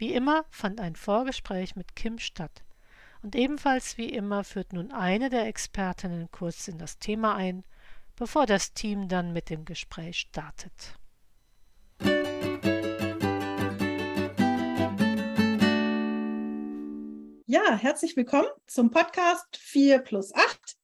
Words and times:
Wie 0.00 0.14
immer 0.14 0.44
fand 0.50 0.80
ein 0.80 0.94
Vorgespräch 0.94 1.74
mit 1.74 1.96
Kim 1.96 2.20
statt. 2.20 2.62
Und 3.20 3.34
ebenfalls 3.34 3.98
wie 3.98 4.08
immer 4.08 4.44
führt 4.44 4.72
nun 4.72 4.92
eine 4.92 5.28
der 5.28 5.46
Expertinnen 5.46 6.30
kurz 6.30 6.68
in 6.68 6.78
das 6.78 7.00
Thema 7.00 7.34
ein, 7.34 7.64
bevor 8.14 8.46
das 8.46 8.74
Team 8.74 9.08
dann 9.08 9.32
mit 9.32 9.50
dem 9.50 9.64
Gespräch 9.64 10.20
startet. 10.20 10.94
Ja, 17.46 17.76
herzlich 17.76 18.16
willkommen 18.16 18.48
zum 18.68 18.92
Podcast 18.92 19.56
4 19.56 19.98
plus 19.98 20.32
8. 20.32 20.76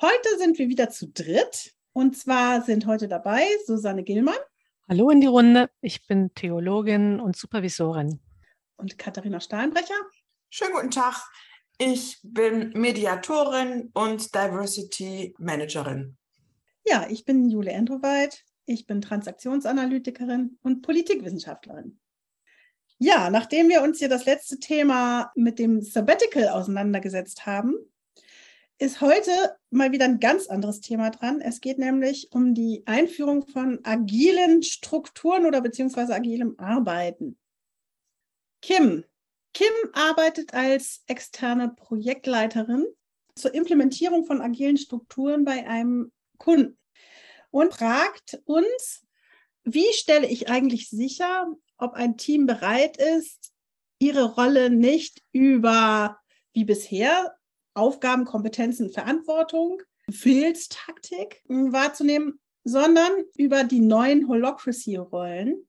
Heute 0.00 0.38
sind 0.38 0.56
wir 0.60 0.68
wieder 0.68 0.88
zu 0.88 1.08
dritt. 1.08 1.74
Und 1.92 2.16
zwar 2.16 2.62
sind 2.62 2.86
heute 2.86 3.08
dabei 3.08 3.42
Susanne 3.66 4.04
Gillmann. 4.04 4.36
Hallo 4.88 5.10
in 5.10 5.20
die 5.20 5.26
Runde. 5.26 5.68
Ich 5.80 6.06
bin 6.06 6.32
Theologin 6.34 7.18
und 7.18 7.36
Supervisorin. 7.36 8.20
Und 8.82 8.98
Katharina 8.98 9.38
Stahlenbrecher. 9.38 9.94
Schönen 10.50 10.72
guten 10.72 10.90
Tag. 10.90 11.14
Ich 11.78 12.18
bin 12.24 12.70
Mediatorin 12.70 13.90
und 13.94 14.34
Diversity 14.34 15.36
Managerin. 15.38 16.16
Ja, 16.84 17.06
ich 17.08 17.24
bin 17.24 17.48
Jule 17.48 17.70
Endroweit. 17.70 18.44
Ich 18.66 18.88
bin 18.88 19.00
Transaktionsanalytikerin 19.00 20.58
und 20.64 20.82
Politikwissenschaftlerin. 20.82 22.00
Ja, 22.98 23.30
nachdem 23.30 23.68
wir 23.68 23.82
uns 23.82 24.00
hier 24.00 24.08
das 24.08 24.24
letzte 24.24 24.58
Thema 24.58 25.30
mit 25.36 25.60
dem 25.60 25.80
Sabbatical 25.80 26.48
auseinandergesetzt 26.48 27.46
haben, 27.46 27.76
ist 28.78 29.00
heute 29.00 29.30
mal 29.70 29.92
wieder 29.92 30.06
ein 30.06 30.18
ganz 30.18 30.48
anderes 30.48 30.80
Thema 30.80 31.10
dran. 31.10 31.40
Es 31.40 31.60
geht 31.60 31.78
nämlich 31.78 32.30
um 32.32 32.52
die 32.52 32.82
Einführung 32.86 33.46
von 33.46 33.78
agilen 33.84 34.64
Strukturen 34.64 35.46
oder 35.46 35.60
beziehungsweise 35.60 36.16
agilem 36.16 36.56
Arbeiten. 36.58 37.38
Kim. 38.62 39.04
Kim 39.52 39.72
arbeitet 39.92 40.54
als 40.54 41.02
externe 41.06 41.74
Projektleiterin 41.74 42.86
zur 43.34 43.52
Implementierung 43.52 44.24
von 44.24 44.40
agilen 44.40 44.78
Strukturen 44.78 45.44
bei 45.44 45.66
einem 45.66 46.12
Kunden 46.38 46.78
und 47.50 47.74
fragt 47.74 48.40
uns, 48.44 49.04
wie 49.64 49.92
stelle 49.92 50.26
ich 50.26 50.48
eigentlich 50.48 50.88
sicher, 50.88 51.46
ob 51.76 51.94
ein 51.94 52.16
Team 52.16 52.46
bereit 52.46 52.96
ist, 52.96 53.52
ihre 53.98 54.34
Rolle 54.34 54.70
nicht 54.70 55.22
über 55.32 56.18
wie 56.52 56.64
bisher 56.64 57.36
Aufgaben, 57.74 58.24
Kompetenzen, 58.24 58.90
Verantwortung, 58.90 59.82
Befehlstaktik 60.06 61.42
wahrzunehmen, 61.48 62.40
sondern 62.64 63.12
über 63.36 63.64
die 63.64 63.80
neuen 63.80 64.28
Holocracy-Rollen, 64.28 65.66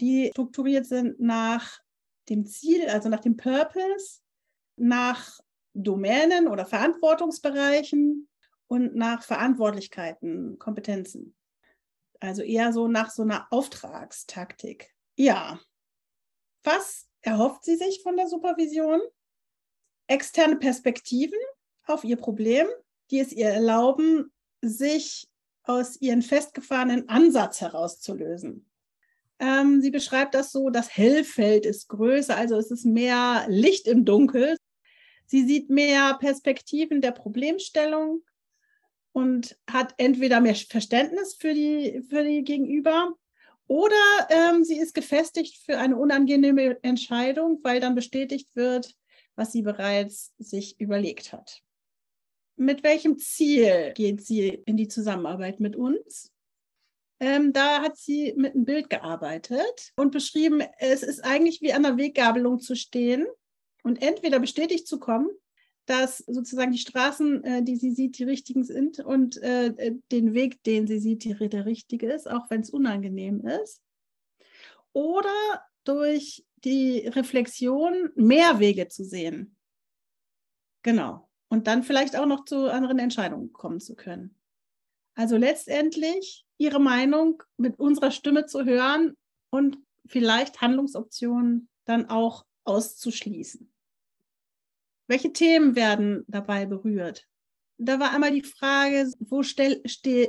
die 0.00 0.30
strukturiert 0.32 0.86
sind 0.86 1.20
nach 1.20 1.80
dem 2.28 2.46
Ziel, 2.46 2.88
also 2.88 3.08
nach 3.08 3.20
dem 3.20 3.36
Purpose, 3.36 4.20
nach 4.76 5.40
Domänen 5.74 6.48
oder 6.48 6.66
Verantwortungsbereichen 6.66 8.28
und 8.66 8.94
nach 8.94 9.22
Verantwortlichkeiten, 9.22 10.58
Kompetenzen. 10.58 11.36
Also 12.20 12.42
eher 12.42 12.72
so 12.72 12.88
nach 12.88 13.10
so 13.10 13.22
einer 13.22 13.46
Auftragstaktik. 13.50 14.94
Ja. 15.16 15.60
Was 16.64 17.06
erhofft 17.20 17.64
sie 17.64 17.76
sich 17.76 18.02
von 18.02 18.16
der 18.16 18.26
Supervision? 18.26 19.00
Externe 20.08 20.56
Perspektiven 20.56 21.38
auf 21.86 22.04
ihr 22.04 22.16
Problem, 22.16 22.66
die 23.10 23.20
es 23.20 23.32
ihr 23.32 23.48
erlauben, 23.48 24.32
sich 24.62 25.28
aus 25.62 26.00
ihren 26.00 26.22
festgefahrenen 26.22 27.08
Ansatz 27.08 27.60
herauszulösen. 27.60 28.68
Ähm, 29.38 29.82
sie 29.82 29.90
beschreibt 29.90 30.34
das 30.34 30.52
so, 30.52 30.70
das 30.70 30.96
Hellfeld 30.96 31.66
ist 31.66 31.88
größer, 31.88 32.36
also 32.36 32.56
es 32.56 32.70
ist 32.70 32.86
mehr 32.86 33.44
Licht 33.48 33.86
im 33.86 34.04
Dunkel. 34.04 34.56
Sie 35.26 35.44
sieht 35.44 35.70
mehr 35.70 36.16
Perspektiven 36.18 37.00
der 37.00 37.10
Problemstellung 37.10 38.22
und 39.12 39.58
hat 39.68 39.94
entweder 39.98 40.40
mehr 40.40 40.54
Verständnis 40.54 41.34
für 41.38 41.52
die, 41.52 42.02
für 42.08 42.22
die 42.22 42.44
Gegenüber 42.44 43.14
oder 43.68 44.28
ähm, 44.30 44.64
sie 44.64 44.78
ist 44.78 44.94
gefestigt 44.94 45.56
für 45.64 45.78
eine 45.78 45.96
unangenehme 45.96 46.82
Entscheidung, 46.82 47.60
weil 47.62 47.80
dann 47.80 47.94
bestätigt 47.94 48.54
wird, 48.54 48.94
was 49.34 49.52
sie 49.52 49.62
bereits 49.62 50.32
sich 50.38 50.80
überlegt 50.80 51.32
hat. 51.32 51.62
Mit 52.56 52.84
welchem 52.84 53.18
Ziel 53.18 53.92
geht 53.94 54.24
sie 54.24 54.48
in 54.48 54.76
die 54.76 54.88
Zusammenarbeit 54.88 55.60
mit 55.60 55.76
uns? 55.76 56.32
Ähm, 57.18 57.52
da 57.52 57.82
hat 57.82 57.96
sie 57.96 58.34
mit 58.36 58.54
einem 58.54 58.64
Bild 58.64 58.90
gearbeitet 58.90 59.92
und 59.96 60.12
beschrieben, 60.12 60.62
es 60.78 61.02
ist 61.02 61.24
eigentlich 61.24 61.62
wie 61.62 61.72
an 61.72 61.82
der 61.82 61.96
Weggabelung 61.96 62.60
zu 62.60 62.76
stehen 62.76 63.26
und 63.82 64.02
entweder 64.02 64.38
bestätigt 64.38 64.86
zu 64.86 64.98
kommen, 64.98 65.28
dass 65.86 66.18
sozusagen 66.18 66.72
die 66.72 66.78
Straßen, 66.78 67.44
äh, 67.44 67.62
die 67.62 67.76
sie 67.76 67.92
sieht, 67.92 68.18
die 68.18 68.24
richtigen 68.24 68.64
sind 68.64 68.98
und 68.98 69.42
äh, 69.42 69.68
äh 69.68 69.94
den 70.12 70.34
Weg, 70.34 70.62
den 70.64 70.86
sie 70.86 70.98
sieht, 70.98 71.24
die, 71.24 71.34
der 71.34 71.64
richtige 71.64 72.12
ist, 72.12 72.28
auch 72.28 72.50
wenn 72.50 72.60
es 72.60 72.70
unangenehm 72.70 73.40
ist. 73.46 73.80
Oder 74.92 75.62
durch 75.84 76.44
die 76.64 77.06
Reflexion 77.06 78.10
mehr 78.14 78.58
Wege 78.58 78.88
zu 78.88 79.04
sehen. 79.04 79.56
Genau. 80.82 81.28
Und 81.48 81.66
dann 81.66 81.82
vielleicht 81.84 82.16
auch 82.16 82.26
noch 82.26 82.44
zu 82.44 82.70
anderen 82.70 82.98
Entscheidungen 82.98 83.52
kommen 83.52 83.80
zu 83.80 83.94
können. 83.94 84.36
Also 85.14 85.36
letztendlich 85.36 86.45
Ihre 86.58 86.80
Meinung 86.80 87.42
mit 87.56 87.78
unserer 87.78 88.10
Stimme 88.10 88.46
zu 88.46 88.64
hören 88.64 89.16
und 89.50 89.78
vielleicht 90.06 90.60
Handlungsoptionen 90.60 91.68
dann 91.84 92.08
auch 92.08 92.44
auszuschließen. 92.64 93.72
Welche 95.08 95.32
Themen 95.32 95.76
werden 95.76 96.24
dabei 96.26 96.66
berührt? 96.66 97.26
Da 97.78 98.00
war 98.00 98.12
einmal 98.12 98.32
die 98.32 98.42
Frage, 98.42 99.10
wo 99.20 99.42
stehe 99.42 99.82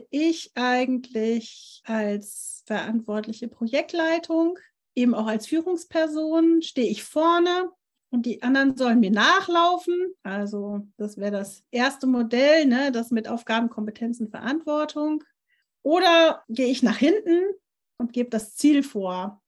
ich 0.10 0.52
eigentlich 0.56 1.82
als 1.86 2.64
verantwortliche 2.66 3.48
Projektleitung, 3.48 4.60
eben 4.96 5.16
auch 5.16 5.28
als 5.28 5.48
Führungsperson? 5.48 6.62
Stehe 6.62 6.90
ich 6.90 7.04
vorne 7.04 7.72
und 8.10 8.26
die 8.26 8.44
anderen 8.44 8.76
sollen 8.76 9.00
mir 9.00 9.12
nachlaufen? 9.12 10.14
Also 10.24 10.88
das 10.98 11.18
wäre 11.18 11.32
das 11.32 11.64
erste 11.72 12.06
Modell, 12.06 12.66
ne, 12.66 12.92
das 12.92 13.12
mit 13.12 13.28
Aufgaben, 13.28 13.70
Kompetenzen, 13.70 14.30
Verantwortung. 14.30 15.24
Oder 15.88 16.44
gehe 16.50 16.68
ich 16.68 16.84
nach 16.84 16.98
hinten 16.98 17.46
und 17.98 18.12
gebe 18.12 18.30
das 18.30 18.58
Ziel 18.58 18.84
vor? 18.84 19.42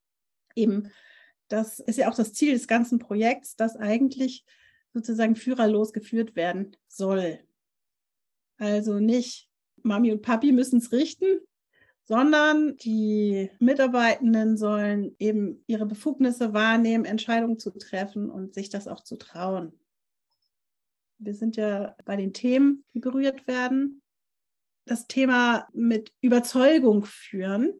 Eben, 0.55 0.89
das 1.49 1.81
ist 1.81 1.97
ja 1.97 2.09
auch 2.09 2.15
das 2.15 2.31
Ziel 2.31 2.53
des 2.53 2.65
ganzen 2.65 2.97
Projekts, 2.97 3.57
dass 3.57 3.75
eigentlich 3.75 4.45
sozusagen 4.93 5.35
führerlos 5.35 5.91
geführt 5.91 6.37
werden 6.37 6.77
soll. 6.87 7.39
Also 8.57 8.99
nicht 9.01 9.49
Mami 9.83 10.13
und 10.13 10.21
Papi 10.21 10.53
müssen 10.53 10.79
es 10.79 10.93
richten, 10.93 11.41
sondern 12.05 12.77
die 12.77 13.51
Mitarbeitenden 13.59 14.55
sollen 14.55 15.17
eben 15.19 15.61
ihre 15.67 15.87
Befugnisse 15.87 16.53
wahrnehmen, 16.53 17.03
Entscheidungen 17.03 17.59
zu 17.59 17.71
treffen 17.71 18.29
und 18.29 18.53
sich 18.53 18.69
das 18.69 18.87
auch 18.87 19.03
zu 19.03 19.17
trauen. 19.17 19.77
Wir 21.17 21.33
sind 21.33 21.57
ja 21.57 21.97
bei 22.05 22.15
den 22.15 22.31
Themen, 22.31 22.85
die 22.93 23.01
berührt 23.01 23.45
werden. 23.45 24.01
Das 24.89 25.05
Thema 25.05 25.67
mit 25.71 26.11
Überzeugung 26.19 27.05
führen, 27.05 27.79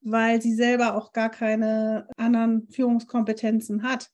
weil 0.00 0.42
sie 0.42 0.56
selber 0.56 0.96
auch 0.96 1.12
gar 1.12 1.30
keine 1.30 2.08
anderen 2.16 2.68
Führungskompetenzen 2.68 3.84
hat. 3.84 4.10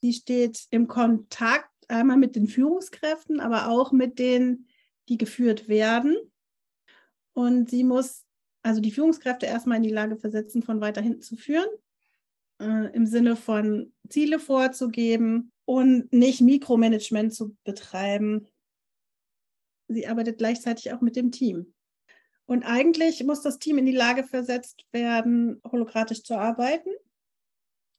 Sie 0.00 0.14
steht 0.14 0.66
im 0.70 0.88
Kontakt 0.88 1.68
einmal 1.88 2.16
mit 2.16 2.34
den 2.34 2.46
Führungskräften, 2.46 3.40
aber 3.40 3.68
auch 3.68 3.92
mit 3.92 4.18
denen, 4.18 4.68
die 5.10 5.18
geführt 5.18 5.68
werden. 5.68 6.16
Und 7.34 7.68
sie 7.68 7.84
muss 7.84 8.24
also 8.62 8.80
die 8.80 8.90
Führungskräfte 8.90 9.44
erstmal 9.44 9.76
in 9.76 9.82
die 9.82 9.90
Lage 9.90 10.16
versetzen, 10.16 10.62
von 10.62 10.80
weiter 10.80 11.02
hinten 11.02 11.20
zu 11.20 11.36
führen, 11.36 11.68
äh, 12.58 12.90
im 12.94 13.04
Sinne 13.04 13.36
von 13.36 13.92
Ziele 14.08 14.38
vorzugeben 14.38 15.52
und 15.66 16.10
nicht 16.10 16.40
Mikromanagement 16.40 17.34
zu 17.34 17.54
betreiben. 17.64 18.46
Sie 19.88 20.06
arbeitet 20.06 20.38
gleichzeitig 20.38 20.92
auch 20.92 21.00
mit 21.00 21.16
dem 21.16 21.32
Team. 21.32 21.74
Und 22.46 22.62
eigentlich 22.62 23.22
muss 23.24 23.42
das 23.42 23.58
Team 23.58 23.78
in 23.78 23.86
die 23.86 23.92
Lage 23.92 24.24
versetzt 24.24 24.86
werden, 24.90 25.60
holokratisch 25.70 26.22
zu 26.22 26.34
arbeiten 26.34 26.90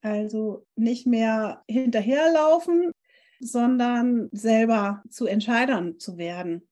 Also 0.01 0.65
nicht 0.75 1.05
mehr 1.05 1.63
hinterherlaufen, 1.67 2.91
sondern 3.39 4.29
selber 4.31 5.03
zu 5.09 5.27
Entscheidern 5.27 5.99
zu 5.99 6.17
werden. 6.17 6.67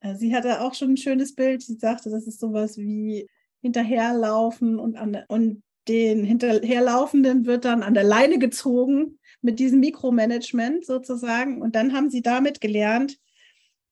Äh, 0.00 0.16
sie 0.16 0.34
hatte 0.34 0.60
auch 0.62 0.74
schon 0.74 0.92
ein 0.92 0.96
schönes 0.96 1.34
Bild. 1.34 1.62
Sie 1.62 1.76
sagte, 1.76 2.10
das 2.10 2.26
ist 2.26 2.40
sowas 2.40 2.78
wie 2.78 3.28
hinterherlaufen 3.60 4.78
und, 4.78 4.96
an, 4.96 5.24
und 5.28 5.62
den 5.88 6.24
Hinterherlaufenden 6.24 7.46
wird 7.46 7.64
dann 7.64 7.82
an 7.82 7.94
der 7.94 8.04
Leine 8.04 8.38
gezogen 8.38 9.18
mit 9.40 9.58
diesem 9.58 9.80
Mikromanagement 9.80 10.84
sozusagen. 10.84 11.60
Und 11.60 11.74
dann 11.74 11.92
haben 11.92 12.10
sie 12.10 12.22
damit 12.22 12.60
gelernt, 12.60 13.18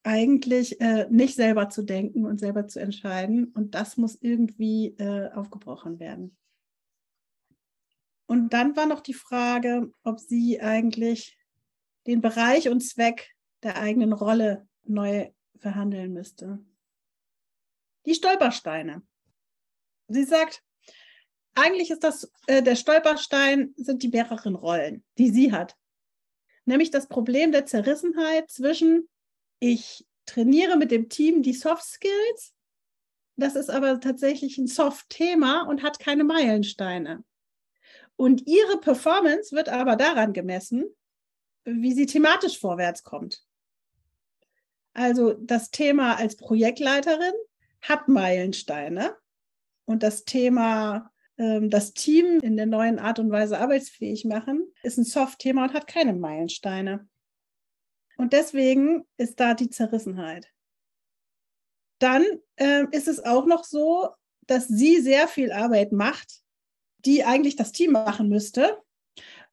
eigentlich 0.02 0.80
äh, 0.80 1.06
nicht 1.10 1.34
selber 1.34 1.68
zu 1.68 1.82
denken 1.82 2.24
und 2.24 2.40
selber 2.40 2.66
zu 2.66 2.80
entscheiden. 2.80 3.52
Und 3.54 3.74
das 3.74 3.96
muss 3.96 4.16
irgendwie 4.20 4.96
äh, 4.98 5.30
aufgebrochen 5.32 5.98
werden. 5.98 6.36
Und 8.26 8.52
dann 8.52 8.76
war 8.76 8.86
noch 8.86 9.00
die 9.00 9.14
Frage, 9.14 9.92
ob 10.04 10.20
sie 10.20 10.60
eigentlich 10.60 11.36
den 12.06 12.20
Bereich 12.20 12.68
und 12.68 12.80
Zweck 12.80 13.34
der 13.62 13.76
eigenen 13.76 14.12
Rolle 14.12 14.68
neu 14.84 15.30
verhandeln 15.58 16.12
müsste. 16.12 16.64
Die 18.06 18.14
Stolpersteine. 18.14 19.02
Sie 20.08 20.24
sagt, 20.24 20.62
eigentlich 21.54 21.90
ist 21.90 22.04
das 22.04 22.32
äh, 22.46 22.62
der 22.62 22.76
Stolperstein 22.76 23.74
sind 23.76 24.02
die 24.02 24.08
mehreren 24.08 24.54
Rollen, 24.54 25.04
die 25.18 25.30
sie 25.30 25.52
hat. 25.52 25.76
Nämlich 26.64 26.90
das 26.90 27.08
Problem 27.08 27.52
der 27.52 27.66
Zerrissenheit 27.66 28.50
zwischen 28.50 29.09
ich 29.60 30.06
trainiere 30.26 30.76
mit 30.76 30.90
dem 30.90 31.08
Team 31.08 31.42
die 31.42 31.52
Soft 31.52 31.84
Skills, 31.84 32.54
das 33.36 33.56
ist 33.56 33.70
aber 33.70 34.00
tatsächlich 34.00 34.58
ein 34.58 34.66
Soft-Thema 34.66 35.62
und 35.62 35.82
hat 35.82 35.98
keine 35.98 36.24
Meilensteine. 36.24 37.24
Und 38.16 38.46
ihre 38.46 38.78
Performance 38.80 39.54
wird 39.56 39.70
aber 39.70 39.96
daran 39.96 40.32
gemessen, 40.32 40.84
wie 41.64 41.92
sie 41.92 42.06
thematisch 42.06 42.58
vorwärts 42.58 43.02
kommt. 43.02 43.42
Also 44.92 45.34
das 45.34 45.70
Thema 45.70 46.16
als 46.16 46.36
Projektleiterin 46.36 47.32
hat 47.80 48.08
Meilensteine 48.08 49.16
und 49.86 50.02
das 50.02 50.24
Thema 50.24 51.10
ähm, 51.38 51.70
das 51.70 51.94
Team 51.94 52.40
in 52.40 52.56
der 52.56 52.66
neuen 52.66 52.98
Art 52.98 53.18
und 53.18 53.30
Weise 53.30 53.58
arbeitsfähig 53.58 54.26
machen, 54.26 54.70
ist 54.82 54.98
ein 54.98 55.04
Soft-Thema 55.04 55.64
und 55.64 55.72
hat 55.72 55.86
keine 55.86 56.12
Meilensteine. 56.12 57.08
Und 58.20 58.34
deswegen 58.34 59.06
ist 59.16 59.40
da 59.40 59.54
die 59.54 59.70
Zerrissenheit. 59.70 60.52
Dann 62.00 62.22
äh, 62.56 62.84
ist 62.92 63.08
es 63.08 63.24
auch 63.24 63.46
noch 63.46 63.64
so, 63.64 64.10
dass 64.46 64.68
sie 64.68 65.00
sehr 65.00 65.26
viel 65.26 65.50
Arbeit 65.50 65.90
macht, 65.92 66.42
die 67.06 67.24
eigentlich 67.24 67.56
das 67.56 67.72
Team 67.72 67.92
machen 67.92 68.28
müsste, 68.28 68.76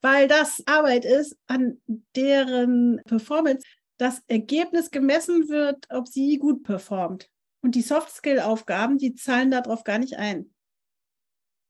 weil 0.01 0.27
das 0.27 0.63
Arbeit 0.65 1.05
ist, 1.05 1.37
an 1.47 1.81
deren 2.13 3.01
Performance 3.05 3.65
das 3.95 4.21
Ergebnis 4.27 4.91
gemessen 4.91 5.47
wird, 5.47 5.85
ob 5.89 6.09
sie 6.09 6.37
gut 6.37 6.63
performt. 6.63 7.29
Und 7.63 7.73
die 7.73 7.81
Soft-Skill-Aufgaben, 7.81 8.97
die 8.97 9.15
zahlen 9.15 9.49
darauf 9.49 9.85
gar 9.85 9.97
nicht 9.97 10.17
ein. 10.17 10.53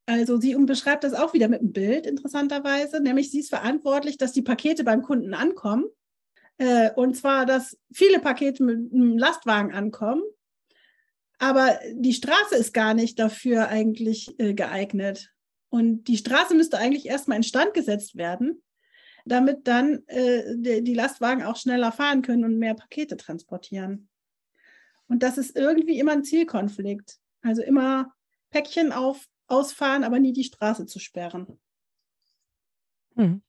Also 0.06 0.40
sie 0.40 0.56
beschreibt 0.56 1.04
das 1.04 1.14
auch 1.14 1.32
wieder 1.32 1.46
mit 1.46 1.60
einem 1.60 1.72
Bild, 1.72 2.06
interessanterweise, 2.06 3.00
nämlich 3.00 3.30
sie 3.30 3.38
ist 3.38 3.50
verantwortlich, 3.50 4.16
dass 4.16 4.32
die 4.32 4.42
Pakete 4.42 4.82
beim 4.82 5.02
Kunden 5.02 5.32
ankommen. 5.32 5.84
Äh, 6.58 6.90
und 6.94 7.16
zwar, 7.16 7.46
dass 7.46 7.78
viele 7.92 8.20
Pakete 8.20 8.62
mit 8.62 8.92
einem 8.92 9.16
Lastwagen 9.16 9.72
ankommen. 9.72 10.22
Aber 11.38 11.78
die 11.92 12.12
Straße 12.12 12.56
ist 12.56 12.74
gar 12.74 12.94
nicht 12.94 13.18
dafür 13.18 13.68
eigentlich 13.68 14.38
äh, 14.38 14.54
geeignet. 14.54 15.32
Und 15.70 16.04
die 16.04 16.16
Straße 16.16 16.54
müsste 16.54 16.78
eigentlich 16.78 17.06
erstmal 17.06 17.36
instand 17.36 17.74
gesetzt 17.74 18.16
werden, 18.16 18.62
damit 19.24 19.68
dann 19.68 20.02
äh, 20.06 20.56
die, 20.56 20.82
die 20.82 20.94
Lastwagen 20.94 21.44
auch 21.44 21.56
schneller 21.56 21.92
fahren 21.92 22.22
können 22.22 22.44
und 22.44 22.58
mehr 22.58 22.74
Pakete 22.74 23.16
transportieren. 23.16 24.08
Und 25.06 25.22
das 25.22 25.38
ist 25.38 25.56
irgendwie 25.56 25.98
immer 25.98 26.12
ein 26.12 26.24
Zielkonflikt. 26.24 27.18
Also 27.42 27.62
immer 27.62 28.12
Päckchen 28.50 28.92
auf 28.92 29.26
ausfahren, 29.48 30.04
aber 30.04 30.18
nie 30.18 30.32
die 30.32 30.44
Straße 30.44 30.86
zu 30.86 30.98
sperren. 30.98 31.58
Hm. 33.16 33.42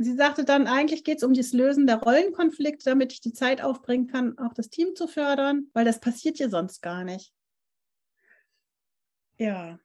Sie 0.00 0.14
sagte 0.14 0.44
dann, 0.44 0.68
eigentlich 0.68 1.02
geht 1.02 1.18
es 1.18 1.24
um 1.24 1.34
das 1.34 1.52
Lösen 1.52 1.88
der 1.88 1.96
Rollenkonflikte, 1.96 2.84
damit 2.84 3.12
ich 3.12 3.20
die 3.20 3.32
Zeit 3.32 3.60
aufbringen 3.60 4.06
kann, 4.06 4.38
auch 4.38 4.54
das 4.54 4.70
Team 4.70 4.94
zu 4.94 5.08
fördern, 5.08 5.66
weil 5.72 5.84
das 5.84 5.98
passiert 5.98 6.38
ja 6.38 6.48
sonst 6.48 6.82
gar 6.82 7.02
nicht. 7.02 7.32
Ja. 9.38 9.80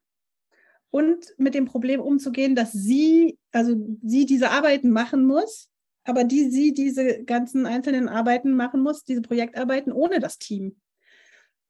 Und 0.91 1.33
mit 1.37 1.55
dem 1.55 1.65
Problem 1.65 1.99
umzugehen, 1.99 2.55
dass 2.55 2.71
sie, 2.71 3.39
also 3.51 3.75
sie 4.03 4.27
diese 4.27 4.51
Arbeiten 4.51 4.91
machen 4.91 5.25
muss, 5.25 5.71
aber 6.03 6.23
die 6.23 6.51
sie 6.51 6.75
diese 6.75 7.23
ganzen 7.23 7.65
einzelnen 7.65 8.07
Arbeiten 8.07 8.53
machen 8.55 8.81
muss, 8.81 9.03
diese 9.03 9.23
Projektarbeiten 9.23 9.91
ohne 9.91 10.19
das 10.19 10.37
Team. 10.37 10.79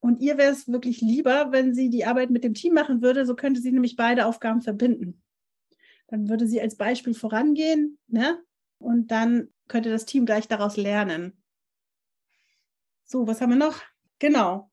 Und 0.02 0.20
ihr 0.20 0.38
wäre 0.38 0.52
es 0.52 0.68
wirklich 0.68 1.00
lieber, 1.00 1.54
wenn 1.54 1.74
sie 1.74 1.90
die 1.90 2.04
Arbeit 2.04 2.30
mit 2.30 2.44
dem 2.44 2.54
Team 2.54 2.74
machen 2.74 3.02
würde. 3.02 3.26
So 3.26 3.36
könnte 3.36 3.62
sie 3.62 3.72
nämlich 3.72 3.96
beide 3.96 4.26
Aufgaben 4.26 4.62
verbinden. 4.62 5.23
Dann 6.08 6.30
würde 6.30 6.48
sie 6.48 6.62
als 6.62 6.76
Beispiel 6.76 7.14
vorangehen, 7.14 7.98
ne? 8.08 8.42
Und 8.78 9.12
dann 9.12 9.50
könnte 9.68 9.90
das 9.90 10.06
Team 10.06 10.26
gleich 10.26 10.48
daraus 10.48 10.78
lernen. 10.78 11.42
So, 13.06 13.28
was 13.28 13.42
haben 13.42 13.52
wir 13.52 13.58
noch? 13.58 13.82
Genau. 14.20 14.70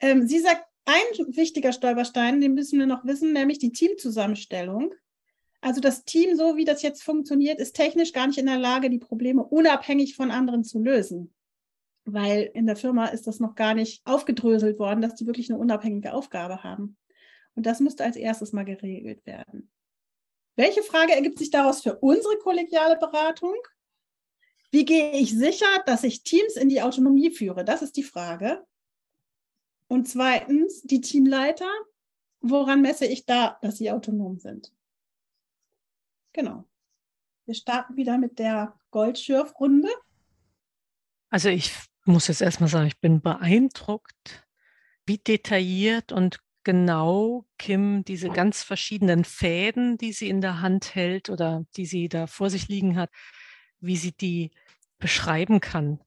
Ähm, 0.00 0.26
sie 0.26 0.40
sagt, 0.40 0.64
ein 0.84 1.34
wichtiger 1.34 1.72
Stolperstein, 1.72 2.40
den 2.40 2.54
müssen 2.54 2.78
wir 2.78 2.86
noch 2.86 3.04
wissen, 3.06 3.32
nämlich 3.32 3.58
die 3.58 3.72
Teamzusammenstellung. 3.72 4.92
Also 5.62 5.80
das 5.80 6.04
Team, 6.04 6.36
so 6.36 6.56
wie 6.56 6.66
das 6.66 6.82
jetzt 6.82 7.02
funktioniert, 7.02 7.58
ist 7.58 7.74
technisch 7.74 8.12
gar 8.12 8.26
nicht 8.26 8.38
in 8.38 8.46
der 8.46 8.58
Lage, 8.58 8.90
die 8.90 8.98
Probleme 8.98 9.42
unabhängig 9.42 10.14
von 10.14 10.30
anderen 10.30 10.62
zu 10.62 10.78
lösen 10.78 11.34
weil 12.04 12.50
in 12.54 12.66
der 12.66 12.76
Firma 12.76 13.06
ist 13.06 13.26
das 13.26 13.40
noch 13.40 13.54
gar 13.54 13.74
nicht 13.74 14.06
aufgedröselt 14.06 14.78
worden, 14.78 15.00
dass 15.00 15.14
die 15.14 15.26
wirklich 15.26 15.50
eine 15.50 15.58
unabhängige 15.58 16.12
Aufgabe 16.12 16.62
haben. 16.62 16.96
Und 17.54 17.66
das 17.66 17.80
müsste 17.80 18.04
als 18.04 18.16
erstes 18.16 18.52
mal 18.52 18.64
geregelt 18.64 19.24
werden. 19.26 19.70
Welche 20.56 20.82
Frage 20.82 21.12
ergibt 21.12 21.38
sich 21.38 21.50
daraus 21.50 21.82
für 21.82 21.96
unsere 21.98 22.38
kollegiale 22.38 22.96
Beratung? 22.96 23.56
Wie 24.70 24.84
gehe 24.84 25.12
ich 25.12 25.36
sicher, 25.36 25.82
dass 25.86 26.04
ich 26.04 26.22
Teams 26.22 26.56
in 26.56 26.68
die 26.68 26.82
Autonomie 26.82 27.30
führe? 27.30 27.64
Das 27.64 27.82
ist 27.82 27.96
die 27.96 28.02
Frage. 28.02 28.64
Und 29.88 30.08
zweitens, 30.08 30.82
die 30.82 31.00
Teamleiter, 31.00 31.70
woran 32.40 32.82
messe 32.82 33.06
ich 33.06 33.26
da, 33.26 33.58
dass 33.62 33.78
sie 33.78 33.90
autonom 33.90 34.38
sind? 34.38 34.72
Genau. 36.32 36.64
Wir 37.46 37.54
starten 37.54 37.96
wieder 37.96 38.18
mit 38.18 38.38
der 38.38 38.78
Goldschürfrunde. 38.90 39.88
Also 41.30 41.48
ich 41.48 41.72
muss 42.04 42.28
jetzt 42.28 42.40
erstmal 42.40 42.68
sagen, 42.68 42.86
ich 42.86 42.98
bin 43.00 43.20
beeindruckt, 43.20 44.46
wie 45.06 45.18
detailliert 45.18 46.12
und 46.12 46.40
genau 46.64 47.46
Kim 47.58 48.04
diese 48.04 48.30
ganz 48.30 48.62
verschiedenen 48.62 49.24
Fäden, 49.24 49.98
die 49.98 50.12
sie 50.12 50.28
in 50.28 50.40
der 50.40 50.60
Hand 50.60 50.94
hält 50.94 51.30
oder 51.30 51.64
die 51.76 51.86
sie 51.86 52.08
da 52.08 52.26
vor 52.26 52.50
sich 52.50 52.68
liegen 52.68 52.96
hat, 52.96 53.10
wie 53.80 53.96
sie 53.96 54.12
die 54.12 54.50
beschreiben 54.98 55.60
kann. 55.60 56.00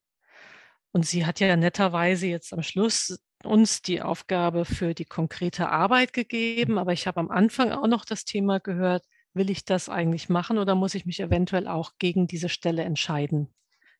Und 0.91 1.05
sie 1.05 1.25
hat 1.25 1.39
ja 1.39 1.55
netterweise 1.55 2.27
jetzt 2.27 2.53
am 2.53 2.63
Schluss 2.63 3.19
uns 3.43 3.81
die 3.81 4.01
Aufgabe 4.01 4.65
für 4.65 4.93
die 4.93 5.05
konkrete 5.05 5.69
Arbeit 5.69 6.11
gegeben, 6.13 6.77
aber 6.77 6.93
ich 6.93 7.07
habe 7.07 7.19
am 7.19 7.29
Anfang 7.29 7.71
auch 7.71 7.87
noch 7.87 8.03
das 8.03 8.25
Thema 8.25 8.59
gehört, 8.59 9.05
will 9.33 9.49
ich 9.49 9.63
das 9.63 9.89
eigentlich 9.89 10.29
machen 10.29 10.57
oder 10.57 10.73
muss 10.75 10.95
ich 10.95 11.05
mich 11.05 11.19
eventuell 11.19 11.67
auch 11.67 11.93
gegen 11.99 12.27
diese 12.27 12.49
Stelle 12.49 12.83
entscheiden, 12.83 13.53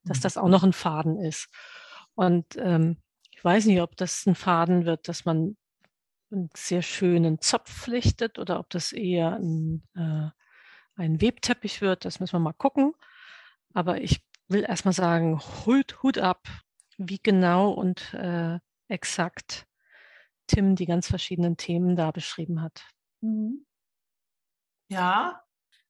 dass 0.04 0.20
mhm. 0.20 0.22
das 0.24 0.38
auch 0.38 0.50
noch 0.50 0.64
ein 0.64 0.74
Faden 0.74 1.20
ist. 1.20 1.50
Und 2.16 2.46
ähm, 2.58 2.98
ich 3.32 3.44
weiß 3.44 3.68
nicht, 3.68 3.82
ob 3.82 3.96
das 3.96 4.26
ein 4.26 4.34
Faden 4.34 4.86
wird, 4.86 5.08
dass 5.08 5.26
man 5.26 5.56
einen 6.32 6.50
sehr 6.56 6.82
schönen 6.82 7.40
Zopf 7.42 7.72
flichtet 7.72 8.40
oder 8.40 8.60
ob 8.60 8.70
das 8.70 8.92
eher 8.92 9.36
ein, 9.36 9.84
äh, 9.96 10.30
ein 10.96 11.22
Webteppich 11.22 11.82
wird. 11.82 12.06
Das 12.06 12.20
müssen 12.20 12.34
wir 12.34 12.40
mal 12.40 12.54
gucken. 12.54 12.94
Aber 13.74 14.02
ich 14.02 14.22
will 14.48 14.64
erstmal 14.64 14.94
sagen, 14.94 15.40
Hut, 15.66 16.02
Hut 16.04 16.18
ab, 16.18 16.48
wie 16.98 17.20
genau 17.22 17.72
und 17.72 18.14
äh, 18.14 18.60
exakt 18.88 19.68
Tim 20.48 20.76
die 20.76 20.86
ganz 20.86 21.08
verschiedenen 21.08 21.58
Themen 21.58 21.96
da 21.96 22.12
beschrieben 22.12 22.62
hat. 22.62 22.84
Mhm. 23.22 23.66
Ja, 24.90 25.44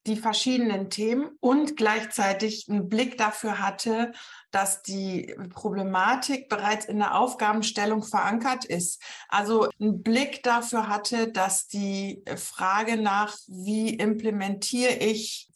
die 0.08 0.16
verschiedenen 0.16 0.90
Themen 0.90 1.30
und 1.42 1.76
gleichzeitig 1.76 2.68
einen 2.70 2.90
Blick 2.90 3.18
dafür 3.18 3.60
hatte, 3.60 4.14
dass 4.52 4.82
die 4.82 5.36
Problematik 5.54 6.48
bereits 6.50 6.86
in 6.86 6.98
der 6.98 7.16
Aufgabenstellung 7.20 8.04
verankert 8.04 8.66
ist. 8.66 9.02
Also 9.28 9.70
einen 9.80 10.02
Blick 10.02 10.42
dafür 10.44 10.88
hatte, 10.88 11.32
dass 11.32 11.68
die 11.68 12.24
Frage 12.38 12.98
nach, 12.98 13.38
wie 13.48 13.94
implementiere 13.94 14.94
ich 14.94 15.47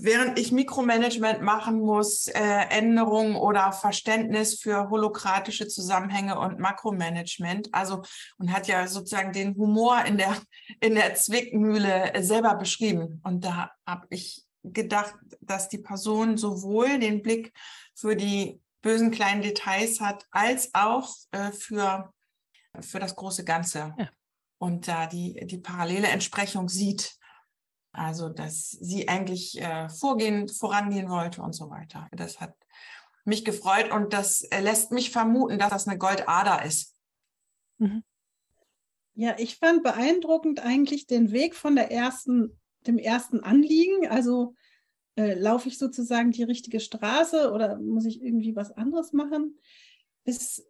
während 0.00 0.38
ich 0.38 0.52
Mikromanagement 0.52 1.42
machen 1.42 1.80
muss, 1.80 2.28
äh, 2.28 2.66
Änderungen 2.70 3.34
oder 3.34 3.72
Verständnis 3.72 4.60
für 4.60 4.90
holokratische 4.90 5.66
Zusammenhänge 5.66 6.38
und 6.38 6.60
Makromanagement. 6.60 7.68
Also 7.74 8.02
und 8.38 8.52
hat 8.52 8.68
ja 8.68 8.86
sozusagen 8.86 9.32
den 9.32 9.56
Humor 9.56 10.04
in 10.04 10.16
der 10.16 10.36
in 10.80 10.94
der 10.94 11.14
Zwickmühle 11.14 12.12
selber 12.22 12.54
beschrieben. 12.54 13.20
Und 13.24 13.44
da 13.44 13.72
habe 13.86 14.06
ich 14.10 14.44
gedacht, 14.62 15.14
dass 15.40 15.68
die 15.68 15.78
Person 15.78 16.36
sowohl 16.36 17.00
den 17.00 17.20
Blick 17.20 17.52
für 17.94 18.14
die 18.14 18.60
bösen 18.82 19.10
kleinen 19.10 19.42
Details 19.42 20.00
hat, 20.00 20.26
als 20.30 20.70
auch 20.74 21.12
äh, 21.32 21.50
für 21.50 22.12
für 22.80 23.00
das 23.00 23.16
große 23.16 23.44
Ganze. 23.44 23.94
Ja. 23.98 24.08
Und 24.58 24.86
da 24.86 25.06
die 25.06 25.44
die 25.44 25.58
parallele 25.58 26.06
Entsprechung 26.06 26.68
sieht 26.68 27.17
also, 27.98 28.28
dass 28.28 28.70
sie 28.70 29.08
eigentlich 29.08 29.60
äh, 29.60 29.88
vorgehen, 29.88 30.48
vorangehen 30.48 31.08
wollte 31.08 31.42
und 31.42 31.52
so 31.52 31.70
weiter. 31.70 32.08
Das 32.12 32.40
hat 32.40 32.54
mich 33.24 33.44
gefreut 33.44 33.90
und 33.92 34.12
das 34.12 34.42
äh, 34.42 34.60
lässt 34.60 34.92
mich 34.92 35.10
vermuten, 35.10 35.58
dass 35.58 35.70
das 35.70 35.88
eine 35.88 35.98
Goldader 35.98 36.64
ist. 36.64 36.96
Mhm. 37.78 38.02
Ja, 39.14 39.34
ich 39.38 39.56
fand 39.56 39.82
beeindruckend 39.82 40.60
eigentlich 40.60 41.06
den 41.06 41.32
Weg 41.32 41.54
von 41.54 41.74
der 41.74 41.90
ersten, 41.90 42.58
dem 42.86 42.98
ersten 42.98 43.40
Anliegen. 43.40 44.08
Also 44.08 44.54
äh, 45.16 45.34
laufe 45.34 45.68
ich 45.68 45.76
sozusagen 45.76 46.30
die 46.30 46.44
richtige 46.44 46.80
Straße 46.80 47.50
oder 47.52 47.78
muss 47.78 48.06
ich 48.06 48.22
irgendwie 48.22 48.54
was 48.54 48.70
anderes 48.70 49.12
machen, 49.12 49.58
bis 50.24 50.64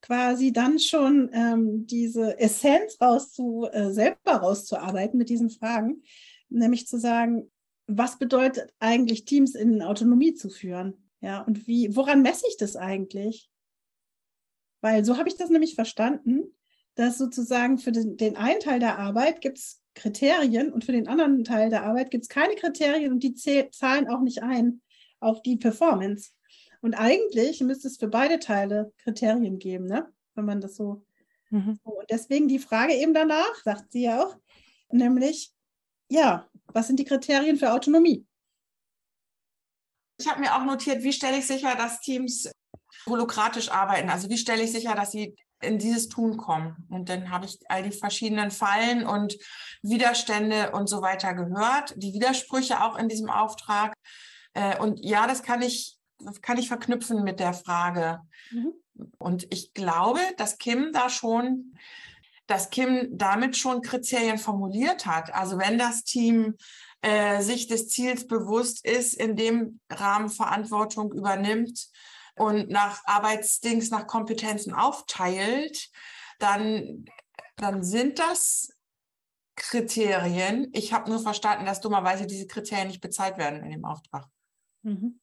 quasi 0.00 0.52
dann 0.52 0.78
schon 0.78 1.28
ähm, 1.34 1.86
diese 1.86 2.38
Essenz 2.38 2.96
rauszu, 3.00 3.68
äh, 3.70 3.92
selber 3.92 4.32
rauszuarbeiten 4.32 5.18
mit 5.18 5.28
diesen 5.28 5.50
Fragen 5.50 6.02
nämlich 6.50 6.86
zu 6.86 6.98
sagen, 6.98 7.50
was 7.86 8.18
bedeutet 8.18 8.72
eigentlich 8.78 9.24
Teams 9.24 9.54
in 9.54 9.82
Autonomie 9.82 10.34
zu 10.34 10.48
führen? 10.48 11.10
Ja, 11.20 11.42
und 11.42 11.66
wie, 11.66 11.94
woran 11.96 12.22
messe 12.22 12.46
ich 12.48 12.56
das 12.56 12.76
eigentlich? 12.76 13.50
Weil 14.80 15.04
so 15.04 15.18
habe 15.18 15.28
ich 15.28 15.36
das 15.36 15.50
nämlich 15.50 15.74
verstanden, 15.74 16.56
dass 16.94 17.18
sozusagen 17.18 17.78
für 17.78 17.92
den, 17.92 18.16
den 18.16 18.36
einen 18.36 18.60
Teil 18.60 18.80
der 18.80 18.98
Arbeit 18.98 19.40
gibt 19.40 19.58
es 19.58 19.82
Kriterien 19.94 20.72
und 20.72 20.84
für 20.84 20.92
den 20.92 21.08
anderen 21.08 21.44
Teil 21.44 21.68
der 21.68 21.84
Arbeit 21.84 22.10
gibt 22.10 22.24
es 22.24 22.28
keine 22.28 22.54
Kriterien 22.54 23.12
und 23.12 23.22
die 23.22 23.34
zahlen 23.34 24.08
auch 24.08 24.20
nicht 24.20 24.42
ein 24.42 24.80
auf 25.18 25.42
die 25.42 25.56
Performance. 25.56 26.30
Und 26.80 26.94
eigentlich 26.94 27.60
müsste 27.60 27.88
es 27.88 27.98
für 27.98 28.08
beide 28.08 28.38
Teile 28.38 28.92
Kriterien 28.98 29.58
geben, 29.58 29.86
ne? 29.86 30.08
wenn 30.34 30.46
man 30.46 30.60
das 30.60 30.76
so. 30.76 31.04
Mhm. 31.50 31.78
so. 31.84 31.90
Und 31.90 32.10
deswegen 32.10 32.48
die 32.48 32.58
Frage 32.58 32.94
eben 32.94 33.12
danach, 33.12 33.54
sagt 33.64 33.92
sie 33.92 34.04
ja 34.04 34.24
auch, 34.24 34.36
nämlich, 34.90 35.52
ja, 36.10 36.46
was 36.66 36.86
sind 36.86 36.98
die 36.98 37.04
Kriterien 37.04 37.56
für 37.56 37.72
Autonomie? 37.72 38.26
Ich 40.18 40.28
habe 40.28 40.40
mir 40.40 40.54
auch 40.54 40.64
notiert, 40.64 41.02
wie 41.02 41.12
stelle 41.12 41.38
ich 41.38 41.46
sicher, 41.46 41.74
dass 41.76 42.00
Teams 42.00 42.50
holokratisch 43.06 43.70
arbeiten? 43.70 44.10
Also 44.10 44.28
wie 44.28 44.36
stelle 44.36 44.62
ich 44.62 44.72
sicher, 44.72 44.94
dass 44.94 45.12
sie 45.12 45.34
in 45.62 45.78
dieses 45.78 46.08
Tun 46.08 46.36
kommen? 46.36 46.86
Und 46.90 47.08
dann 47.08 47.30
habe 47.30 47.46
ich 47.46 47.58
all 47.68 47.82
die 47.82 47.96
verschiedenen 47.96 48.50
Fallen 48.50 49.06
und 49.06 49.38
Widerstände 49.82 50.72
und 50.72 50.88
so 50.88 51.00
weiter 51.00 51.32
gehört, 51.34 51.94
die 51.96 52.12
Widersprüche 52.12 52.82
auch 52.84 52.98
in 52.98 53.08
diesem 53.08 53.30
Auftrag. 53.30 53.94
Äh, 54.52 54.78
und 54.78 55.00
ja, 55.02 55.26
das 55.26 55.42
kann 55.42 55.62
ich, 55.62 55.96
kann 56.42 56.58
ich 56.58 56.68
verknüpfen 56.68 57.22
mit 57.24 57.40
der 57.40 57.54
Frage. 57.54 58.20
Mhm. 58.50 58.72
Und 59.18 59.46
ich 59.52 59.72
glaube, 59.72 60.20
dass 60.36 60.58
Kim 60.58 60.92
da 60.92 61.08
schon 61.08 61.74
dass 62.50 62.70
Kim 62.70 63.08
damit 63.12 63.56
schon 63.56 63.80
Kriterien 63.80 64.38
formuliert 64.38 65.06
hat. 65.06 65.32
Also 65.32 65.56
wenn 65.58 65.78
das 65.78 66.02
Team 66.02 66.56
äh, 67.00 67.40
sich 67.42 67.68
des 67.68 67.88
Ziels 67.88 68.26
bewusst 68.26 68.84
ist, 68.84 69.14
in 69.14 69.36
dem 69.36 69.80
Rahmen 69.88 70.28
Verantwortung 70.28 71.12
übernimmt 71.12 71.88
und 72.34 72.68
nach 72.68 73.02
Arbeitsdings, 73.04 73.90
nach 73.90 74.08
Kompetenzen 74.08 74.74
aufteilt, 74.74 75.90
dann, 76.40 77.04
dann 77.56 77.84
sind 77.84 78.18
das 78.18 78.70
Kriterien. 79.54 80.70
Ich 80.72 80.92
habe 80.92 81.08
nur 81.08 81.20
verstanden, 81.20 81.66
dass 81.66 81.80
dummerweise 81.80 82.26
diese 82.26 82.48
Kriterien 82.48 82.88
nicht 82.88 83.00
bezahlt 83.00 83.38
werden 83.38 83.62
in 83.62 83.70
dem 83.70 83.84
Auftrag. 83.84 84.26
Mhm. 84.82 85.20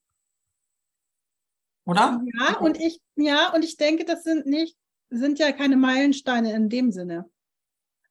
Oder? 1.86 2.22
Ja, 2.40 2.58
und 2.60 2.80
ich, 2.80 3.02
ja, 3.16 3.54
und 3.54 3.66
ich 3.66 3.76
denke, 3.76 4.06
das 4.06 4.24
sind 4.24 4.46
nicht 4.46 4.78
sind 5.10 5.40
ja 5.40 5.52
keine 5.52 5.78
Meilensteine 5.78 6.54
in 6.54 6.70
dem 6.70 6.92
Sinne. 6.92 7.30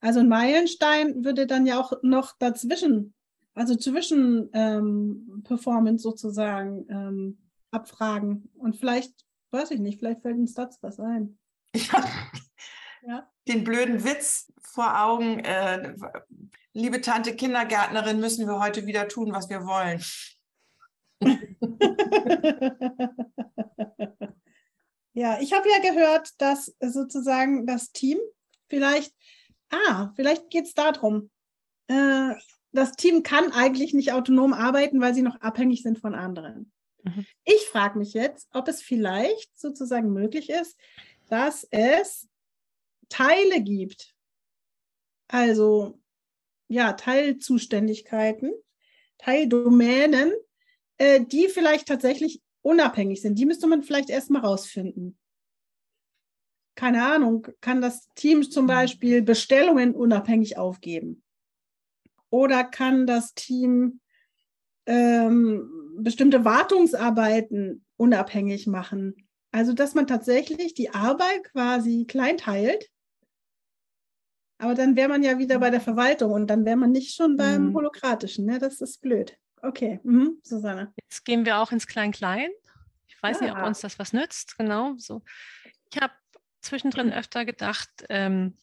Also 0.00 0.20
ein 0.20 0.28
Meilenstein 0.28 1.24
würde 1.24 1.46
dann 1.46 1.66
ja 1.66 1.80
auch 1.80 1.92
noch 2.02 2.36
dazwischen, 2.38 3.14
also 3.54 3.74
zwischen 3.74 4.50
ähm, 4.52 5.42
Performance 5.44 6.02
sozusagen 6.02 6.86
ähm, 6.90 7.38
abfragen. 7.70 8.50
Und 8.54 8.76
vielleicht, 8.76 9.12
weiß 9.50 9.70
ich 9.72 9.80
nicht, 9.80 9.98
vielleicht 9.98 10.22
fällt 10.22 10.36
uns 10.36 10.54
dazu 10.54 10.78
was 10.82 11.00
ein. 11.00 11.38
Ja. 11.74 12.04
ja. 13.06 13.30
Den 13.48 13.64
blöden 13.64 14.04
Witz 14.04 14.52
vor 14.60 15.02
Augen, 15.02 15.40
äh, 15.40 15.94
liebe 16.72 17.00
Tante 17.00 17.34
Kindergärtnerin, 17.34 18.20
müssen 18.20 18.46
wir 18.46 18.60
heute 18.60 18.86
wieder 18.86 19.08
tun, 19.08 19.32
was 19.32 19.48
wir 19.48 19.64
wollen. 19.64 20.00
Ja, 25.16 25.40
ich 25.40 25.54
habe 25.54 25.66
ja 25.70 25.78
gehört, 25.78 26.28
dass 26.36 26.76
sozusagen 26.78 27.66
das 27.66 27.90
Team 27.90 28.18
vielleicht, 28.68 29.14
ah, 29.70 30.12
vielleicht 30.14 30.50
geht 30.50 30.66
es 30.66 30.74
darum, 30.74 31.30
äh, 31.88 32.34
das 32.72 32.92
Team 32.92 33.22
kann 33.22 33.50
eigentlich 33.50 33.94
nicht 33.94 34.12
autonom 34.12 34.52
arbeiten, 34.52 35.00
weil 35.00 35.14
sie 35.14 35.22
noch 35.22 35.40
abhängig 35.40 35.82
sind 35.82 35.98
von 35.98 36.14
anderen. 36.14 36.70
Mhm. 37.02 37.24
Ich 37.44 37.66
frage 37.68 37.98
mich 37.98 38.12
jetzt, 38.12 38.50
ob 38.52 38.68
es 38.68 38.82
vielleicht 38.82 39.58
sozusagen 39.58 40.12
möglich 40.12 40.50
ist, 40.50 40.78
dass 41.30 41.66
es 41.70 42.28
Teile 43.08 43.62
gibt, 43.62 44.14
also 45.28 45.98
ja, 46.68 46.92
Teilzuständigkeiten, 46.92 48.52
Teildomänen, 49.16 50.34
äh, 50.98 51.22
die 51.24 51.48
vielleicht 51.48 51.88
tatsächlich 51.88 52.42
unabhängig 52.66 53.22
sind. 53.22 53.38
Die 53.38 53.46
müsste 53.46 53.68
man 53.68 53.84
vielleicht 53.84 54.10
erstmal 54.10 54.42
rausfinden. 54.42 55.16
Keine 56.74 57.06
Ahnung, 57.06 57.46
kann 57.60 57.80
das 57.80 58.08
Team 58.14 58.42
zum 58.42 58.64
mhm. 58.64 58.68
Beispiel 58.68 59.22
Bestellungen 59.22 59.94
unabhängig 59.94 60.58
aufgeben? 60.58 61.22
Oder 62.28 62.64
kann 62.64 63.06
das 63.06 63.34
Team 63.34 64.00
ähm, 64.86 65.70
bestimmte 65.98 66.44
Wartungsarbeiten 66.44 67.84
unabhängig 67.96 68.66
machen? 68.66 69.28
Also, 69.52 69.72
dass 69.72 69.94
man 69.94 70.08
tatsächlich 70.08 70.74
die 70.74 70.90
Arbeit 70.90 71.44
quasi 71.44 72.04
kleinteilt. 72.04 72.90
Aber 74.58 74.74
dann 74.74 74.96
wäre 74.96 75.08
man 75.08 75.22
ja 75.22 75.38
wieder 75.38 75.60
bei 75.60 75.70
der 75.70 75.80
Verwaltung 75.80 76.32
und 76.32 76.48
dann 76.48 76.64
wäre 76.64 76.76
man 76.76 76.90
nicht 76.90 77.14
schon 77.14 77.36
beim 77.36 77.68
mhm. 77.68 77.74
Holokratischen. 77.74 78.44
Ne? 78.44 78.58
Das 78.58 78.80
ist 78.80 79.00
blöd. 79.00 79.38
Okay, 79.66 79.98
mhm. 80.04 80.38
Susanne. 80.44 80.92
Jetzt 81.02 81.24
gehen 81.24 81.44
wir 81.44 81.58
auch 81.58 81.72
ins 81.72 81.88
Klein-Klein. 81.88 82.50
Ich 83.08 83.20
weiß 83.20 83.40
ja. 83.40 83.46
nicht, 83.46 83.56
ob 83.56 83.64
uns 83.64 83.80
das 83.80 83.98
was 83.98 84.12
nützt. 84.12 84.56
Genau 84.58 84.94
so. 84.96 85.22
Ich 85.90 86.00
habe 86.00 86.14
zwischendrin 86.60 87.12
öfter 87.12 87.44
gedacht, 87.44 87.90
ähm, 88.08 88.56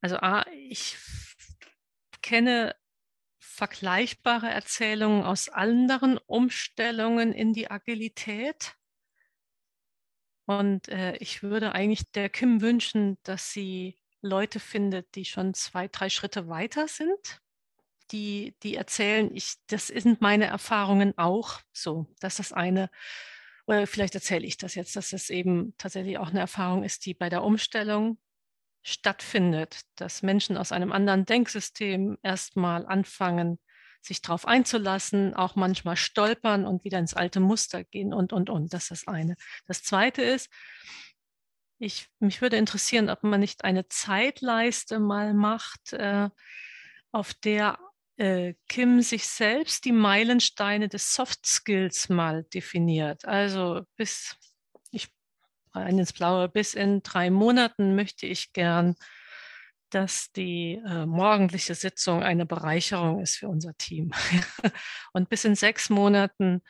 also 0.00 0.16
A, 0.16 0.46
ich 0.52 0.96
kenne 2.22 2.74
vergleichbare 3.38 4.48
Erzählungen 4.48 5.22
aus 5.22 5.48
anderen 5.48 6.18
Umstellungen 6.18 7.32
in 7.32 7.52
die 7.52 7.70
Agilität. 7.70 8.74
Und 10.46 10.88
äh, 10.88 11.16
ich 11.16 11.42
würde 11.42 11.72
eigentlich 11.72 12.10
der 12.12 12.30
Kim 12.30 12.60
wünschen, 12.62 13.18
dass 13.22 13.52
sie 13.52 13.98
Leute 14.22 14.60
findet, 14.60 15.14
die 15.14 15.24
schon 15.24 15.52
zwei, 15.54 15.88
drei 15.88 16.08
Schritte 16.08 16.48
weiter 16.48 16.88
sind 16.88 17.42
die, 18.10 18.56
die 18.62 18.76
erzählen, 18.76 19.34
ich, 19.34 19.56
das 19.66 19.88
sind 19.88 20.20
meine 20.20 20.46
Erfahrungen 20.46 21.16
auch 21.16 21.60
so, 21.72 22.06
dass 22.20 22.36
das 22.36 22.52
eine, 22.52 22.90
oder 23.66 23.86
vielleicht 23.86 24.14
erzähle 24.14 24.46
ich 24.46 24.56
das 24.56 24.74
jetzt, 24.74 24.96
dass 24.96 25.12
es 25.12 25.30
eben 25.30 25.74
tatsächlich 25.78 26.18
auch 26.18 26.28
eine 26.28 26.40
Erfahrung 26.40 26.84
ist, 26.84 27.04
die 27.06 27.14
bei 27.14 27.28
der 27.28 27.42
Umstellung 27.42 28.18
stattfindet, 28.82 29.80
dass 29.96 30.22
Menschen 30.22 30.56
aus 30.56 30.70
einem 30.70 30.92
anderen 30.92 31.24
Denksystem 31.24 32.18
erstmal 32.22 32.86
anfangen, 32.86 33.58
sich 34.00 34.22
darauf 34.22 34.46
einzulassen, 34.46 35.34
auch 35.34 35.56
manchmal 35.56 35.96
stolpern 35.96 36.64
und 36.64 36.84
wieder 36.84 36.98
ins 37.00 37.14
alte 37.14 37.40
Muster 37.40 37.82
gehen 37.82 38.14
und, 38.14 38.32
und, 38.32 38.48
und. 38.48 38.72
Das 38.72 38.84
ist 38.84 38.90
das 38.90 39.08
eine. 39.08 39.34
Das 39.66 39.82
zweite 39.82 40.22
ist, 40.22 40.48
ich, 41.78 42.08
mich 42.20 42.40
würde 42.40 42.56
interessieren, 42.56 43.10
ob 43.10 43.22
man 43.24 43.40
nicht 43.40 43.64
eine 43.64 43.88
Zeitleiste 43.88 45.00
mal 45.00 45.34
macht, 45.34 45.92
äh, 45.92 46.30
auf 47.12 47.34
der 47.34 47.78
äh, 48.16 48.54
Kim 48.68 49.02
sich 49.02 49.26
selbst 49.26 49.84
die 49.84 49.92
Meilensteine 49.92 50.88
des 50.88 51.14
Soft 51.14 51.46
Skills 51.46 52.08
mal 52.08 52.44
definiert. 52.44 53.24
Also 53.24 53.82
bis, 53.96 54.36
ich 54.90 55.08
rein 55.72 55.98
ins 55.98 56.12
Blaue, 56.12 56.48
bis 56.48 56.74
in 56.74 57.02
drei 57.02 57.30
Monaten 57.30 57.94
möchte 57.94 58.26
ich 58.26 58.52
gern 58.52 58.96
dass 59.90 60.32
die 60.32 60.80
äh, 60.84 61.06
morgendliche 61.06 61.74
Sitzung 61.74 62.22
eine 62.22 62.46
Bereicherung 62.46 63.20
ist 63.20 63.36
für 63.36 63.48
unser 63.48 63.76
Team. 63.76 64.12
und 65.12 65.28
bis 65.28 65.44
in 65.44 65.54
sechs 65.54 65.90
Monaten 65.90 66.62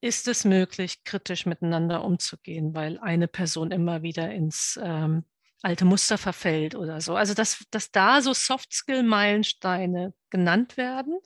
ist 0.00 0.28
es 0.28 0.44
möglich, 0.44 1.04
kritisch 1.04 1.46
miteinander 1.46 2.04
umzugehen, 2.04 2.74
weil 2.74 2.98
eine 2.98 3.28
Person 3.28 3.70
immer 3.70 4.02
wieder 4.02 4.30
ins 4.30 4.78
ähm, 4.82 5.24
alte 5.62 5.84
Muster 5.84 6.18
verfällt 6.18 6.74
oder 6.74 7.00
so. 7.00 7.16
Also 7.16 7.34
dass, 7.34 7.64
dass 7.70 7.90
da 7.90 8.22
so 8.22 8.32
Soft-Skill-Meilensteine 8.32 10.14
genannt 10.30 10.76
werden 10.76 11.18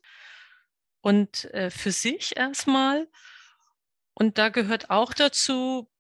und 1.01 1.45
äh, 1.55 1.71
für 1.71 1.93
sich 1.93 2.37
erstmal. 2.37 3.09
Und 4.15 4.39
da 4.39 4.49
gehört 4.49 4.91
auch 4.91 5.13
dazu, 5.13 5.91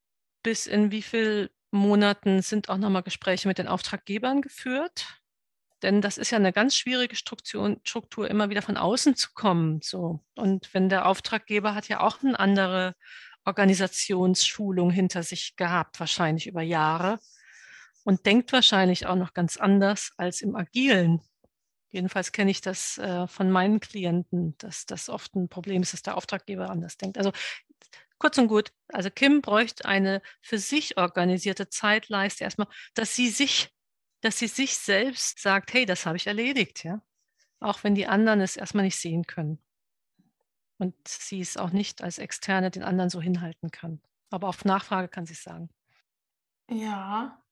bis 0.42 0.66
in 0.66 0.90
wie 0.90 1.02
vielen 1.02 1.48
Monaten 1.70 2.42
sind 2.42 2.68
auch 2.68 2.78
nochmal 2.78 3.02
Gespräche 3.02 3.48
mit 3.48 3.58
den 3.58 3.68
Auftraggebern 3.68 4.42
geführt. 4.42 5.06
Denn 5.82 6.00
das 6.00 6.16
ist 6.16 6.30
ja 6.30 6.38
eine 6.38 6.52
ganz 6.52 6.76
schwierige 6.76 7.16
Struktur, 7.16 7.76
Struktur, 7.84 8.30
immer 8.30 8.48
wieder 8.48 8.62
von 8.62 8.76
außen 8.76 9.16
zu 9.16 9.32
kommen. 9.34 9.80
So. 9.82 10.20
Und 10.34 10.72
wenn 10.72 10.88
der 10.88 11.06
Auftraggeber 11.06 11.74
hat 11.74 11.88
ja 11.88 12.00
auch 12.00 12.22
eine 12.22 12.38
andere 12.38 12.94
Organisationsschulung 13.44 14.90
hinter 14.90 15.22
sich 15.22 15.56
gehabt, 15.56 16.00
wahrscheinlich 16.00 16.46
über 16.46 16.62
Jahre 16.62 17.18
und 18.04 18.26
denkt 18.26 18.52
wahrscheinlich 18.52 19.06
auch 19.06 19.16
noch 19.16 19.34
ganz 19.34 19.56
anders 19.56 20.12
als 20.16 20.42
im 20.42 20.54
Agilen. 20.54 21.20
Jedenfalls 21.90 22.32
kenne 22.32 22.50
ich 22.50 22.60
das 22.60 22.98
äh, 22.98 23.26
von 23.26 23.50
meinen 23.50 23.80
Klienten, 23.80 24.56
dass 24.58 24.86
das 24.86 25.08
oft 25.08 25.34
ein 25.34 25.48
Problem 25.48 25.82
ist, 25.82 25.92
dass 25.92 26.02
der 26.02 26.16
Auftraggeber 26.16 26.70
anders 26.70 26.96
denkt. 26.96 27.18
Also 27.18 27.32
kurz 28.18 28.36
und 28.38 28.48
gut, 28.48 28.72
also 28.88 29.10
Kim 29.10 29.40
bräuchte 29.40 29.84
eine 29.84 30.20
für 30.42 30.58
sich 30.58 30.96
organisierte 30.96 31.68
Zeitleiste 31.68 32.44
erstmal, 32.44 32.68
dass 32.94 33.14
sie 33.14 33.28
sich, 33.28 33.72
dass 34.20 34.38
sie 34.38 34.48
sich 34.48 34.76
selbst 34.76 35.40
sagt, 35.40 35.72
hey, 35.72 35.86
das 35.86 36.04
habe 36.04 36.16
ich 36.16 36.26
erledigt, 36.26 36.84
ja. 36.84 37.02
Auch 37.60 37.84
wenn 37.84 37.94
die 37.94 38.06
anderen 38.06 38.40
es 38.40 38.56
erstmal 38.56 38.84
nicht 38.84 38.98
sehen 38.98 39.26
können. 39.26 39.62
Und 40.78 40.94
sie 41.06 41.40
es 41.40 41.56
auch 41.56 41.70
nicht 41.70 42.02
als 42.02 42.18
Externe 42.18 42.70
den 42.70 42.82
anderen 42.82 43.08
so 43.08 43.22
hinhalten 43.22 43.70
kann. 43.70 44.02
Aber 44.30 44.48
auf 44.48 44.64
Nachfrage 44.64 45.08
kann 45.08 45.24
sie 45.24 45.34
es 45.34 45.44
sagen. 45.44 45.70
Ja, 46.68 47.43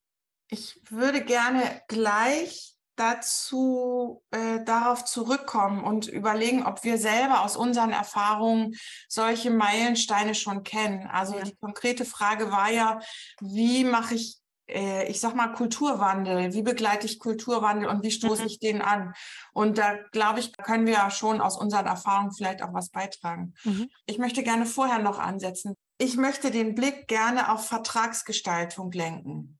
ich 0.53 0.79
würde 0.89 1.23
gerne 1.23 1.81
gleich 1.87 2.75
dazu 2.95 4.23
äh, 4.29 4.63
darauf 4.63 5.03
zurückkommen 5.03 5.83
und 5.83 6.07
überlegen, 6.07 6.63
ob 6.63 6.83
wir 6.83 6.99
selber 6.99 7.43
aus 7.43 7.57
unseren 7.57 7.91
Erfahrungen 7.91 8.75
solche 9.09 9.49
Meilensteine 9.49 10.35
schon 10.35 10.63
kennen. 10.63 11.07
Also 11.07 11.35
ja. 11.35 11.43
die 11.43 11.55
konkrete 11.55 12.05
Frage 12.05 12.51
war 12.51 12.71
ja, 12.71 12.99
wie 13.41 13.83
mache 13.83 14.13
ich 14.13 14.37
äh, 14.69 15.09
ich 15.09 15.19
sag 15.19 15.35
mal, 15.35 15.53
Kulturwandel. 15.53 16.53
Wie 16.53 16.61
begleite 16.61 17.05
ich 17.05 17.19
Kulturwandel 17.19 17.89
und 17.89 18.03
wie 18.03 18.11
stoße 18.11 18.43
mhm. 18.43 18.47
ich 18.47 18.59
den 18.59 18.81
an? 18.81 19.13
Und 19.53 19.77
da 19.77 19.97
glaube 20.11 20.39
ich, 20.39 20.55
können 20.55 20.85
wir 20.85 20.93
ja 20.93 21.11
schon 21.11 21.41
aus 21.41 21.57
unseren 21.57 21.87
Erfahrungen 21.87 22.31
vielleicht 22.31 22.61
auch 22.61 22.73
was 22.73 22.89
beitragen. 22.89 23.55
Mhm. 23.63 23.89
Ich 24.05 24.19
möchte 24.19 24.43
gerne 24.43 24.65
vorher 24.65 24.99
noch 24.99 25.19
ansetzen. 25.19 25.75
Ich 25.97 26.15
möchte 26.15 26.51
den 26.51 26.75
Blick 26.75 27.07
gerne 27.07 27.51
auf 27.51 27.67
Vertragsgestaltung 27.67 28.91
lenken 28.91 29.59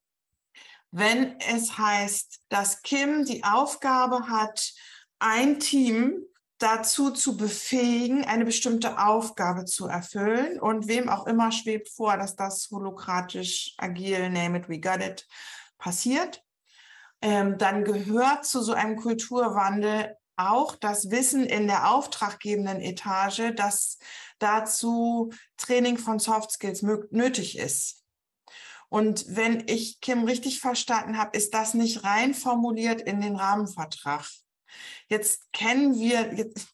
wenn 0.94 1.40
es 1.40 1.76
heißt, 1.76 2.40
dass 2.50 2.84
Kim 2.84 3.26
die 3.26 3.44
Aufgabe 3.44 4.28
hat, 4.28 4.74
ein 5.18 5.60
Team 5.60 6.22
dazu 6.60 7.10
zu 7.10 7.36
befähigen, 7.36 8.26
eine 8.26 8.46
bestimmte 8.46 9.00
Aufgabe 9.00 9.66
zu 9.66 9.88
erfüllen. 9.88 10.60
Und 10.60 10.88
wem 10.88 11.10
auch 11.10 11.26
immer 11.26 11.52
schwebt 11.52 11.90
vor, 11.90 12.16
dass 12.18 12.36
das 12.36 12.70
holokratisch, 12.70 13.74
agil, 13.80 14.30
name 14.30 14.60
it, 14.60 14.70
we 14.70 14.80
got 14.80 15.04
it, 15.04 15.28
passiert. 15.80 16.44
Ähm, 17.24 17.58
dann 17.58 17.84
gehört 17.84 18.46
zu 18.46 18.62
so 18.62 18.74
einem 18.74 18.96
Kulturwandel 18.96 20.16
auch 20.36 20.76
das 20.76 21.10
Wissen 21.10 21.44
in 21.44 21.66
der 21.66 21.92
auftraggebenden 21.92 22.82
Etage, 22.82 23.56
dass 23.56 23.98
dazu 24.38 25.32
Training 25.58 25.98
von 25.98 26.20
Soft 26.20 26.52
Skills 26.52 26.84
nötig 27.10 27.58
ist. 27.58 28.03
Und 28.94 29.26
wenn 29.28 29.64
ich 29.66 30.02
Kim 30.02 30.24
richtig 30.24 30.60
verstanden 30.60 31.18
habe, 31.18 31.36
ist 31.36 31.56
das 31.56 31.74
nicht 31.74 32.04
rein 32.04 32.36
formuliert 32.36 33.02
in 33.02 33.22
den 33.22 33.36
Rahmenvertrag. 33.36 34.30
Jetzt 35.08 35.52
kennen 35.52 35.96
wir, 35.96 36.32
jetzt, 36.36 36.68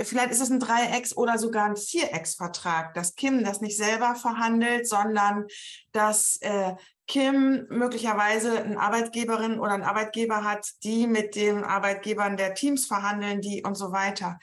vielleicht 0.00 0.30
ist 0.30 0.40
es 0.40 0.50
ein 0.50 0.60
Dreiecks- 0.60 1.14
oder 1.14 1.36
sogar 1.36 1.66
ein 1.66 1.76
Vierecksvertrag, 1.76 2.94
dass 2.94 3.16
Kim 3.16 3.44
das 3.44 3.60
nicht 3.60 3.76
selber 3.76 4.14
verhandelt, 4.14 4.88
sondern 4.88 5.46
dass 5.92 6.38
äh, 6.40 6.74
Kim 7.06 7.66
möglicherweise 7.68 8.64
eine 8.64 8.80
Arbeitgeberin 8.80 9.60
oder 9.60 9.72
einen 9.72 9.82
Arbeitgeber 9.82 10.44
hat, 10.44 10.66
die 10.84 11.06
mit 11.06 11.34
den 11.34 11.64
Arbeitgebern 11.64 12.38
der 12.38 12.54
Teams 12.54 12.86
verhandeln, 12.86 13.42
die 13.42 13.62
und 13.62 13.74
so 13.74 13.92
weiter. 13.92 14.38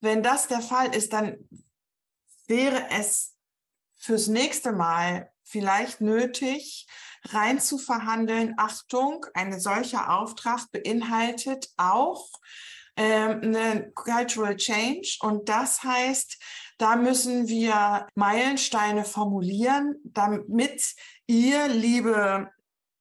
Wenn 0.00 0.22
das 0.22 0.48
der 0.48 0.62
Fall 0.62 0.96
ist, 0.96 1.12
dann 1.12 1.36
wäre 2.46 2.82
es 2.98 3.34
fürs 3.98 4.28
nächste 4.28 4.72
Mal 4.72 5.30
vielleicht 5.46 6.00
nötig, 6.00 6.86
rein 7.24 7.60
zu 7.60 7.78
verhandeln. 7.78 8.54
Achtung, 8.58 9.24
ein 9.34 9.58
solcher 9.58 10.18
Auftrag 10.18 10.70
beinhaltet 10.72 11.68
auch 11.76 12.28
ähm, 12.96 13.40
eine 13.42 13.92
Cultural 13.92 14.56
Change 14.56 15.18
und 15.20 15.48
das 15.48 15.82
heißt, 15.82 16.38
da 16.78 16.96
müssen 16.96 17.48
wir 17.48 18.06
Meilensteine 18.14 19.04
formulieren, 19.04 19.96
damit 20.04 20.94
ihr, 21.26 21.68
liebe 21.68 22.50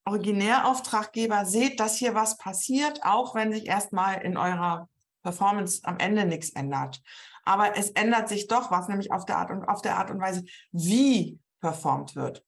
Originärauftraggeber, 0.06 1.46
seht, 1.46 1.80
dass 1.80 1.98
hier 1.98 2.16
was 2.16 2.38
passiert, 2.38 3.04
auch 3.04 3.36
wenn 3.36 3.52
sich 3.52 3.66
erstmal 3.66 4.22
in 4.22 4.38
eurer 4.38 4.88
Performance 5.24 5.82
am 5.84 5.98
Ende 5.98 6.26
nichts 6.26 6.52
ändert. 6.52 7.02
Aber 7.44 7.78
es 7.78 7.90
ändert 7.92 8.30
sich 8.30 8.48
doch 8.48 8.72
was, 8.72 8.88
nämlich 8.88 9.12
auf 9.12 9.26
der 9.26 9.38
Art 9.38 9.52
und 9.52 9.66
auf 9.66 9.82
der 9.82 9.98
Art 9.98 10.10
und 10.10 10.22
Weise, 10.22 10.44
wie 10.72 11.40
performt 11.66 12.16
wird. 12.16 12.46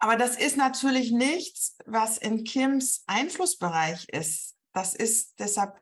Aber 0.00 0.16
das 0.16 0.36
ist 0.36 0.56
natürlich 0.56 1.12
nichts, 1.12 1.76
was 1.86 2.18
in 2.18 2.42
Kims 2.42 3.04
Einflussbereich 3.06 4.08
ist. 4.08 4.56
Das 4.72 4.92
ist, 4.94 5.38
deshalb 5.38 5.80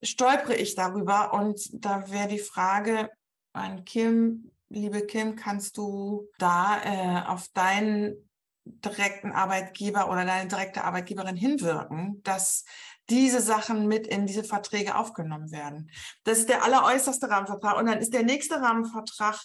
stolpere 0.00 0.54
ich 0.54 0.76
darüber. 0.76 1.32
Und 1.32 1.68
da 1.72 2.08
wäre 2.12 2.28
die 2.28 2.38
Frage 2.38 3.10
an 3.52 3.84
Kim, 3.84 4.52
liebe 4.68 5.04
Kim, 5.04 5.34
kannst 5.34 5.76
du 5.76 6.28
da 6.38 6.80
äh, 6.84 7.26
auf 7.26 7.48
deinen 7.48 8.30
direkten 8.64 9.32
Arbeitgeber 9.32 10.08
oder 10.08 10.24
deine 10.24 10.48
direkte 10.48 10.84
Arbeitgeberin 10.84 11.34
hinwirken, 11.34 12.22
dass 12.22 12.64
diese 13.10 13.40
Sachen 13.40 13.88
mit 13.88 14.06
in 14.06 14.26
diese 14.26 14.44
Verträge 14.44 14.94
aufgenommen 14.94 15.50
werden. 15.50 15.90
Das 16.22 16.38
ist 16.38 16.48
der 16.48 16.62
alleräußerste 16.62 17.28
Rahmenvertrag. 17.28 17.76
Und 17.78 17.86
dann 17.86 17.98
ist 17.98 18.14
der 18.14 18.22
nächste 18.22 18.60
Rahmenvertrag 18.60 19.40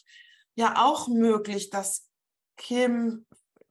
ja 0.55 0.75
auch 0.77 1.07
möglich, 1.07 1.69
dass 1.69 2.07
Kim, 2.57 3.25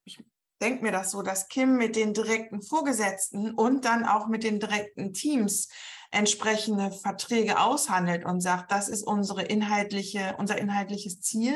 ich 0.04 0.22
denke 0.60 0.82
mir 0.82 0.92
das 0.92 1.10
so, 1.10 1.22
dass 1.22 1.48
Kim 1.48 1.76
mit 1.76 1.96
den 1.96 2.14
direkten 2.14 2.62
Vorgesetzten 2.62 3.54
und 3.54 3.84
dann 3.84 4.04
auch 4.04 4.26
mit 4.26 4.44
den 4.44 4.60
direkten 4.60 5.12
Teams 5.12 5.68
entsprechende 6.10 6.92
Verträge 6.92 7.58
aushandelt 7.58 8.24
und 8.24 8.40
sagt, 8.40 8.70
das 8.70 8.88
ist 8.88 9.02
unsere 9.02 9.42
inhaltliche, 9.42 10.34
unser 10.38 10.58
inhaltliches 10.58 11.20
Ziel. 11.20 11.54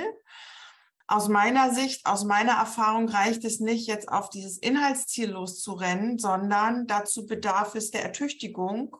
Aus 1.09 1.29
meiner 1.29 1.73
Sicht, 1.73 2.07
aus 2.07 2.25
meiner 2.25 2.55
Erfahrung 2.55 3.09
reicht 3.09 3.45
es 3.45 3.61
nicht, 3.61 3.87
jetzt 3.87 4.09
auf 4.09 4.29
dieses 4.29 4.59
Inhaltsziel 4.59 5.31
loszurennen, 5.31 6.19
sondern 6.19 6.87
dazu 6.87 7.27
bedarf 7.27 7.77
es 7.77 7.91
der 7.91 8.03
Ertüchtigung 8.03 8.97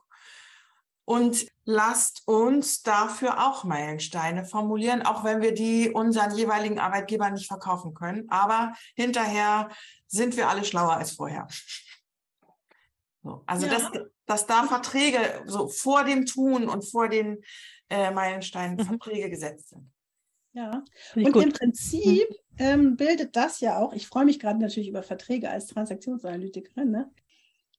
und 1.07 1.47
lasst 1.63 2.27
uns 2.27 2.83
dafür 2.83 3.47
auch 3.47 3.63
Meilensteine 3.63 4.43
formulieren, 4.43 5.03
auch 5.03 5.23
wenn 5.23 5.41
wir 5.41 5.53
die 5.53 5.89
unseren 5.89 6.35
jeweiligen 6.35 6.79
Arbeitgebern 6.79 7.33
nicht 7.33 7.47
verkaufen 7.47 7.93
können. 7.93 8.29
Aber 8.29 8.73
hinterher 8.93 9.69
sind 10.07 10.35
wir 10.35 10.49
alle 10.49 10.65
schlauer 10.65 10.97
als 10.97 11.11
vorher. 11.11 11.47
So, 13.23 13.41
also, 13.45 13.67
ja. 13.67 13.71
dass, 13.71 13.91
dass 14.25 14.47
da 14.47 14.63
Verträge 14.63 15.19
so 15.45 15.69
vor 15.69 16.03
dem 16.03 16.25
Tun 16.25 16.67
und 16.67 16.83
vor 16.83 17.07
den 17.07 17.41
äh, 17.89 18.11
Meilensteinen 18.11 18.75
mhm. 18.75 18.83
Verträge 18.83 19.29
gesetzt 19.29 19.69
sind. 19.69 19.89
Ja, 20.51 20.83
und 21.15 21.31
gut. 21.31 21.43
im 21.43 21.53
Prinzip 21.53 22.27
ähm, 22.57 22.97
bildet 22.97 23.37
das 23.37 23.61
ja 23.61 23.77
auch, 23.77 23.93
ich 23.93 24.07
freue 24.07 24.25
mich 24.25 24.39
gerade 24.39 24.59
natürlich 24.59 24.89
über 24.89 25.03
Verträge 25.03 25.49
als 25.49 25.67
Transaktionsanalytikerin, 25.67 26.91
ne? 26.91 27.09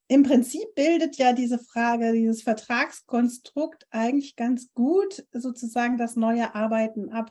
Im 0.08 0.22
Prinzip 0.22 0.74
bildet 0.74 1.16
ja 1.16 1.34
diese 1.34 1.58
Frage, 1.58 2.12
dieses 2.12 2.42
Vertragskonstrukt 2.42 3.86
eigentlich 3.90 4.36
ganz 4.36 4.72
gut 4.72 5.26
sozusagen 5.32 5.98
das 5.98 6.16
neue 6.16 6.54
Arbeiten 6.54 7.10
ab, 7.10 7.30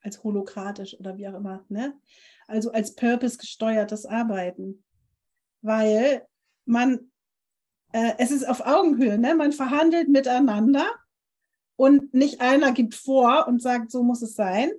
als 0.00 0.22
holokratisch 0.22 0.98
oder 1.00 1.16
wie 1.16 1.26
auch 1.26 1.34
immer, 1.34 1.64
ne? 1.68 1.94
Also 2.46 2.70
als 2.70 2.94
purpose-gesteuertes 2.94 4.06
Arbeiten. 4.06 4.84
Weil 5.60 6.24
man, 6.64 7.10
äh, 7.92 8.12
es 8.18 8.30
ist 8.30 8.48
auf 8.48 8.64
Augenhöhe, 8.64 9.18
ne? 9.18 9.34
Man 9.34 9.52
verhandelt 9.52 10.08
miteinander 10.08 10.86
und 11.74 12.14
nicht 12.14 12.40
einer 12.40 12.70
gibt 12.70 12.94
vor 12.94 13.48
und 13.48 13.60
sagt, 13.60 13.90
so 13.90 14.04
muss 14.04 14.22
es 14.22 14.34
sein, 14.34 14.70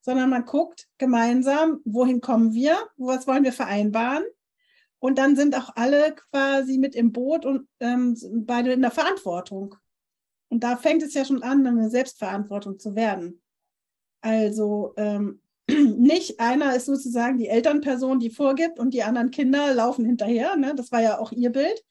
sondern 0.00 0.30
man 0.30 0.44
guckt 0.44 0.88
gemeinsam, 0.96 1.80
wohin 1.84 2.20
kommen 2.20 2.52
wir, 2.52 2.78
was 2.96 3.26
wollen 3.26 3.42
wir 3.42 3.52
vereinbaren 3.52 4.24
Und 5.00 5.18
dann 5.18 5.36
sind 5.36 5.56
auch 5.56 5.76
alle 5.76 6.14
quasi 6.14 6.78
mit 6.78 6.94
im 6.94 7.12
Boot 7.12 7.46
und 7.46 7.68
ähm, 7.80 8.16
beide 8.46 8.72
in 8.72 8.82
der 8.82 8.90
Verantwortung. 8.90 9.76
Und 10.48 10.64
da 10.64 10.76
fängt 10.76 11.02
es 11.02 11.14
ja 11.14 11.24
schon 11.24 11.42
an, 11.42 11.66
eine 11.66 11.90
Selbstverantwortung 11.90 12.78
zu 12.78 12.96
werden. 12.96 13.40
Also 14.20 14.94
ähm, 14.96 15.40
nicht 15.68 16.40
einer 16.40 16.74
ist 16.74 16.86
sozusagen 16.86 17.38
die 17.38 17.48
Elternperson, 17.48 18.18
die 18.18 18.30
vorgibt 18.30 18.78
und 18.78 18.94
die 18.94 19.02
anderen 19.02 19.30
Kinder 19.30 19.72
laufen 19.74 20.04
hinterher. 20.04 20.56
Ne? 20.56 20.74
Das 20.74 20.90
war 20.90 21.00
ja 21.00 21.18
auch 21.18 21.32
ihr 21.32 21.50
Bild. 21.50 21.84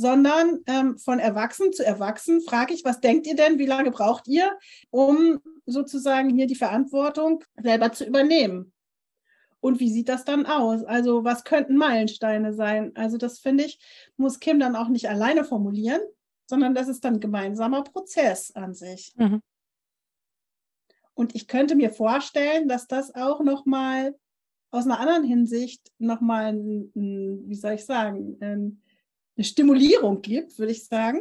Sondern 0.00 0.60
ähm, 0.66 0.96
von 0.96 1.18
Erwachsen 1.18 1.72
zu 1.72 1.84
Erwachsen 1.84 2.40
frage 2.40 2.72
ich, 2.72 2.84
was 2.84 3.00
denkt 3.00 3.26
ihr 3.26 3.34
denn, 3.34 3.58
wie 3.58 3.66
lange 3.66 3.90
braucht 3.90 4.28
ihr, 4.28 4.56
um 4.90 5.40
sozusagen 5.66 6.30
hier 6.30 6.46
die 6.46 6.54
Verantwortung 6.54 7.42
selber 7.60 7.90
zu 7.90 8.04
übernehmen? 8.04 8.72
Und 9.60 9.80
wie 9.80 9.90
sieht 9.90 10.08
das 10.08 10.24
dann 10.24 10.46
aus? 10.46 10.84
Also 10.84 11.24
was 11.24 11.44
könnten 11.44 11.76
Meilensteine 11.76 12.52
sein? 12.54 12.92
Also 12.94 13.16
das 13.16 13.40
finde 13.40 13.64
ich, 13.64 13.80
muss 14.16 14.38
Kim 14.38 14.60
dann 14.60 14.76
auch 14.76 14.88
nicht 14.88 15.08
alleine 15.08 15.44
formulieren, 15.44 16.00
sondern 16.46 16.74
das 16.74 16.88
ist 16.88 17.04
dann 17.04 17.14
ein 17.14 17.20
gemeinsamer 17.20 17.82
Prozess 17.82 18.52
an 18.54 18.74
sich. 18.74 19.12
Mhm. 19.16 19.42
Und 21.14 21.34
ich 21.34 21.48
könnte 21.48 21.74
mir 21.74 21.90
vorstellen, 21.90 22.68
dass 22.68 22.86
das 22.86 23.14
auch 23.14 23.40
nochmal 23.40 24.14
aus 24.70 24.84
einer 24.84 25.00
anderen 25.00 25.24
Hinsicht 25.24 25.90
nochmal, 25.98 26.54
wie 26.54 27.54
soll 27.54 27.72
ich 27.72 27.84
sagen, 27.84 28.36
eine 28.40 29.44
Stimulierung 29.44 30.22
gibt, 30.22 30.58
würde 30.58 30.72
ich 30.72 30.84
sagen, 30.86 31.20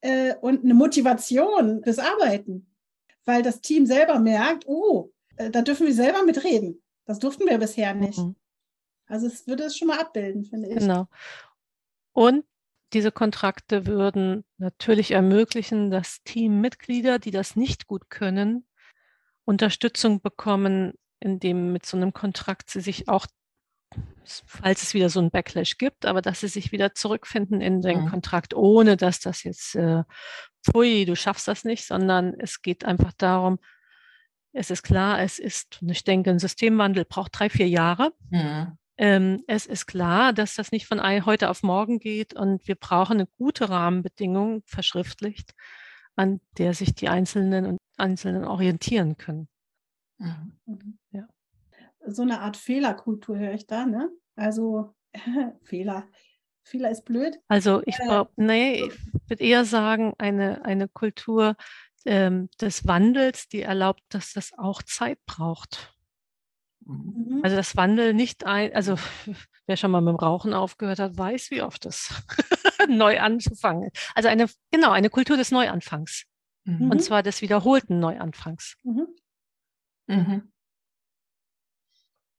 äh, 0.00 0.34
und 0.40 0.64
eine 0.64 0.74
Motivation 0.74 1.82
fürs 1.82 1.98
Arbeiten, 1.98 2.66
weil 3.24 3.42
das 3.42 3.60
Team 3.60 3.84
selber 3.84 4.18
merkt, 4.20 4.66
oh, 4.66 5.10
äh, 5.36 5.50
da 5.50 5.62
dürfen 5.62 5.86
wir 5.86 5.94
selber 5.94 6.22
mitreden. 6.22 6.80
Das 7.08 7.18
durften 7.18 7.48
wir 7.48 7.56
bisher 7.56 7.94
nicht. 7.94 8.18
Mhm. 8.18 8.36
Also 9.06 9.26
es 9.26 9.46
würde 9.46 9.64
es 9.64 9.78
schon 9.78 9.88
mal 9.88 9.98
abbilden, 9.98 10.44
finde 10.44 10.68
ich. 10.68 10.76
Genau. 10.76 11.08
Und 12.12 12.44
diese 12.92 13.10
Kontrakte 13.10 13.86
würden 13.86 14.44
natürlich 14.58 15.12
ermöglichen, 15.12 15.90
dass 15.90 16.22
Teammitglieder, 16.24 17.18
die 17.18 17.30
das 17.30 17.56
nicht 17.56 17.86
gut 17.86 18.10
können, 18.10 18.66
Unterstützung 19.46 20.20
bekommen, 20.20 20.92
indem 21.18 21.72
mit 21.72 21.86
so 21.86 21.96
einem 21.96 22.12
Kontrakt 22.12 22.68
sie 22.68 22.82
sich 22.82 23.08
auch, 23.08 23.26
falls 24.44 24.82
es 24.82 24.92
wieder 24.92 25.08
so 25.08 25.20
einen 25.20 25.30
Backlash 25.30 25.78
gibt, 25.78 26.04
aber 26.04 26.20
dass 26.20 26.40
sie 26.40 26.48
sich 26.48 26.72
wieder 26.72 26.94
zurückfinden 26.94 27.62
in 27.62 27.80
den 27.80 28.02
mhm. 28.02 28.10
Kontrakt, 28.10 28.52
ohne 28.52 28.98
dass 28.98 29.20
das 29.20 29.44
jetzt, 29.44 29.74
äh, 29.76 30.02
pfui, 30.62 31.06
du 31.06 31.16
schaffst 31.16 31.48
das 31.48 31.64
nicht, 31.64 31.86
sondern 31.86 32.34
es 32.38 32.60
geht 32.60 32.84
einfach 32.84 33.14
darum, 33.14 33.58
es 34.52 34.70
ist 34.70 34.82
klar, 34.82 35.20
es 35.20 35.38
ist, 35.38 35.80
und 35.82 35.90
ich 35.90 36.04
denke, 36.04 36.30
ein 36.30 36.38
Systemwandel 36.38 37.04
braucht 37.04 37.38
drei, 37.38 37.50
vier 37.50 37.68
Jahre. 37.68 38.12
Mhm. 38.30 38.78
Ähm, 38.96 39.44
es 39.46 39.66
ist 39.66 39.86
klar, 39.86 40.32
dass 40.32 40.56
das 40.56 40.72
nicht 40.72 40.86
von 40.86 41.00
heute 41.00 41.50
auf 41.50 41.62
morgen 41.62 42.00
geht 42.00 42.34
und 42.34 42.66
wir 42.66 42.74
brauchen 42.74 43.18
eine 43.18 43.28
gute 43.38 43.70
Rahmenbedingung 43.70 44.62
verschriftlicht, 44.66 45.54
an 46.16 46.40
der 46.58 46.74
sich 46.74 46.94
die 46.94 47.08
Einzelnen 47.08 47.64
und 47.64 47.78
Einzelnen 47.96 48.44
orientieren 48.44 49.16
können. 49.16 49.48
Mhm. 50.18 50.98
Ja. 51.12 51.28
So 52.06 52.22
eine 52.22 52.40
Art 52.40 52.56
Fehlerkultur 52.56 53.38
höre 53.38 53.54
ich 53.54 53.66
da, 53.66 53.86
ne? 53.86 54.10
Also 54.34 54.94
Fehler. 55.62 56.08
Fehler 56.64 56.90
ist 56.90 57.04
blöd. 57.04 57.38
Also 57.48 57.82
ich 57.86 57.98
äh, 57.98 58.24
nee, 58.36 58.84
ich 58.84 59.30
würde 59.30 59.42
eher 59.42 59.64
sagen, 59.64 60.14
eine, 60.18 60.64
eine 60.64 60.88
Kultur 60.88 61.56
ähm, 62.04 62.48
des 62.60 62.86
Wandels, 62.86 63.48
die 63.48 63.62
erlaubt, 63.62 64.02
dass 64.08 64.32
das 64.32 64.52
auch 64.56 64.82
Zeit 64.82 65.18
braucht. 65.26 65.94
Mhm. 66.84 67.40
Also 67.42 67.56
das 67.56 67.76
Wandel 67.76 68.14
nicht 68.14 68.44
ein, 68.46 68.74
also 68.74 68.96
wer 69.66 69.76
schon 69.76 69.90
mal 69.90 70.00
mit 70.00 70.12
dem 70.12 70.16
Rauchen 70.16 70.54
aufgehört 70.54 70.98
hat, 70.98 71.16
weiß, 71.16 71.50
wie 71.50 71.62
oft 71.62 71.86
es 71.86 72.10
neu 72.88 73.20
anzufangen. 73.20 73.90
Also 74.14 74.28
eine, 74.28 74.48
genau, 74.70 74.90
eine 74.90 75.10
Kultur 75.10 75.36
des 75.36 75.50
Neuanfangs. 75.50 76.24
Mhm. 76.64 76.90
Und 76.90 77.02
zwar 77.02 77.22
des 77.22 77.42
wiederholten 77.42 77.98
Neuanfangs. 77.98 78.76
Mhm. 78.82 79.06
Mhm. 80.06 80.52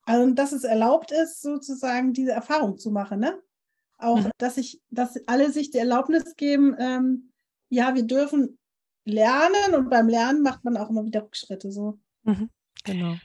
Also, 0.04 0.34
dass 0.34 0.52
es 0.54 0.64
erlaubt 0.64 1.12
ist, 1.12 1.42
sozusagen 1.42 2.14
diese 2.14 2.32
Erfahrung 2.32 2.80
zu 2.80 2.90
machen, 2.90 3.20
ne? 3.20 3.40
Auch, 4.00 4.22
mhm. 4.22 4.32
dass 4.38 4.58
ich, 4.58 4.82
dass 4.90 5.20
alle 5.28 5.52
sich 5.52 5.70
die 5.70 5.78
Erlaubnis 5.78 6.36
geben, 6.36 6.76
ähm, 6.80 7.32
ja, 7.70 7.94
wir 7.94 8.04
dürfen 8.04 8.58
lernen 9.06 9.76
und 9.76 9.90
beim 9.90 10.08
Lernen 10.08 10.42
macht 10.42 10.64
man 10.64 10.78
auch 10.78 10.90
immer 10.90 11.06
wieder 11.06 11.24
Rückschritte 11.24 11.72
so. 11.72 12.00
Mhm. 12.24 12.50
Genau. 12.84 13.16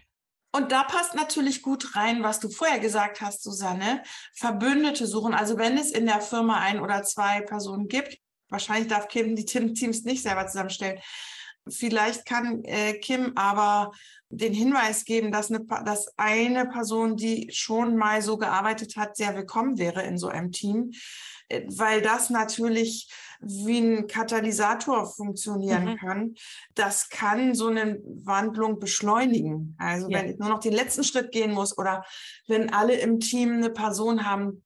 Und 0.53 0.71
da 0.71 0.85
passt 0.85 1.15
natürlich 1.15 1.63
gut 1.63 1.97
rein, 1.97 2.23
was 2.23 2.39
du 2.39 2.49
vorher 2.49 2.79
gesagt 2.79 3.21
hast, 3.21 3.43
Susanne. 3.43 4.03
Verbündete 4.35 5.07
suchen. 5.07 5.35
Also 5.35 5.59
wenn 5.59 5.77
es 5.77 5.91
in 5.91 6.07
der 6.07 6.21
Firma 6.21 6.61
ein 6.61 6.81
oder 6.81 7.03
zwei 7.03 7.41
Personen 7.41 7.89
gibt, 7.89 8.19
Wahrscheinlich 8.55 8.89
darf 8.89 9.09
Kim 9.09 9.35
die 9.35 9.45
Teams 9.45 10.05
nicht 10.05 10.23
selber 10.23 10.47
zusammenstellen. 10.47 11.01
Vielleicht 11.69 12.25
kann 12.27 12.63
äh, 12.65 12.95
Kim 12.95 13.33
aber 13.37 13.91
den 14.29 14.53
Hinweis 14.53 15.05
geben, 15.05 15.33
dass 15.33 15.51
eine, 15.51 15.65
dass 15.85 16.13
eine 16.17 16.67
Person, 16.67 17.17
die 17.17 17.51
schon 17.53 17.97
mal 17.97 18.23
so 18.23 18.37
gearbeitet 18.37 18.97
hat, 18.97 19.17
sehr 19.17 19.35
willkommen 19.35 19.79
wäre 19.79 20.03
in 20.03 20.19
so 20.19 20.29
einem 20.29 20.53
Team, 20.53 20.93
äh, 21.49 21.63
weil 21.67 22.01
das 22.01 22.31
natürlich 22.31 23.11
wie 23.47 23.79
ein 23.79 24.07
Katalysator 24.07 25.07
funktionieren 25.07 25.93
mhm. 25.93 25.97
kann. 25.97 26.35
Das 26.75 27.09
kann 27.09 27.55
so 27.55 27.69
eine 27.69 28.01
Wandlung 28.05 28.79
beschleunigen. 28.79 29.77
Also 29.79 30.09
ja. 30.09 30.19
wenn 30.19 30.31
ich 30.31 30.39
nur 30.39 30.49
noch 30.49 30.61
den 30.61 30.73
letzten 30.73 31.05
Schritt 31.05 31.33
gehen 31.33 31.53
muss 31.53 31.77
oder 31.77 32.05
wenn 32.47 32.73
alle 32.73 32.95
im 32.95 33.21
Team 33.21 33.53
eine 33.55 33.71
Person 33.71 34.27
haben, 34.27 34.65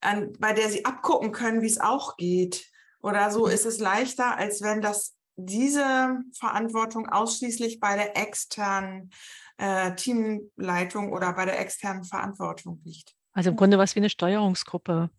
an, 0.00 0.32
bei 0.38 0.52
der 0.52 0.68
sie 0.68 0.84
abgucken 0.84 1.32
können, 1.32 1.62
wie 1.62 1.66
es 1.66 1.80
auch 1.80 2.16
geht, 2.16 2.66
oder 3.00 3.30
so 3.30 3.46
ist 3.46 3.66
es 3.66 3.80
leichter, 3.80 4.38
als 4.38 4.62
wenn 4.62 4.80
das 4.80 5.14
diese 5.36 6.20
Verantwortung 6.38 7.08
ausschließlich 7.08 7.80
bei 7.80 7.96
der 7.96 8.16
externen 8.16 9.10
äh, 9.58 9.94
Teamleitung 9.94 11.12
oder 11.12 11.32
bei 11.32 11.44
der 11.44 11.60
externen 11.60 12.04
Verantwortung 12.04 12.80
liegt. 12.84 13.14
Also 13.32 13.50
im 13.50 13.56
Grunde 13.56 13.78
was 13.78 13.94
wie 13.94 14.00
eine 14.00 14.10
Steuerungsgruppe, 14.10 15.10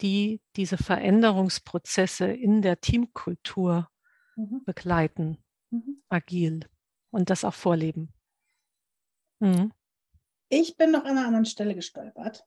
die 0.00 0.40
diese 0.56 0.76
Veränderungsprozesse 0.76 2.26
in 2.26 2.62
der 2.62 2.80
Teamkultur 2.80 3.88
mhm. 4.36 4.62
begleiten, 4.64 5.38
mhm. 5.70 6.02
agil 6.08 6.60
und 7.10 7.30
das 7.30 7.44
auch 7.44 7.54
vorleben. 7.54 8.12
Mhm. 9.40 9.72
Ich 10.48 10.76
bin 10.76 10.90
noch 10.90 11.04
an 11.04 11.18
einer 11.18 11.26
anderen 11.26 11.46
Stelle 11.46 11.74
gestolpert, 11.74 12.44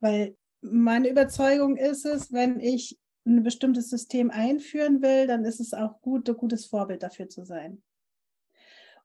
weil 0.00 0.36
meine 0.60 1.08
Überzeugung 1.08 1.76
ist 1.76 2.04
es, 2.04 2.32
wenn 2.32 2.60
ich 2.60 2.98
ein 3.26 3.42
bestimmtes 3.42 3.90
System 3.90 4.30
einführen 4.30 5.02
will, 5.02 5.26
dann 5.26 5.44
ist 5.44 5.60
es 5.60 5.74
auch 5.74 6.00
gut, 6.00 6.28
ein 6.28 6.36
gutes 6.36 6.66
Vorbild 6.66 7.02
dafür 7.02 7.28
zu 7.28 7.44
sein. 7.44 7.82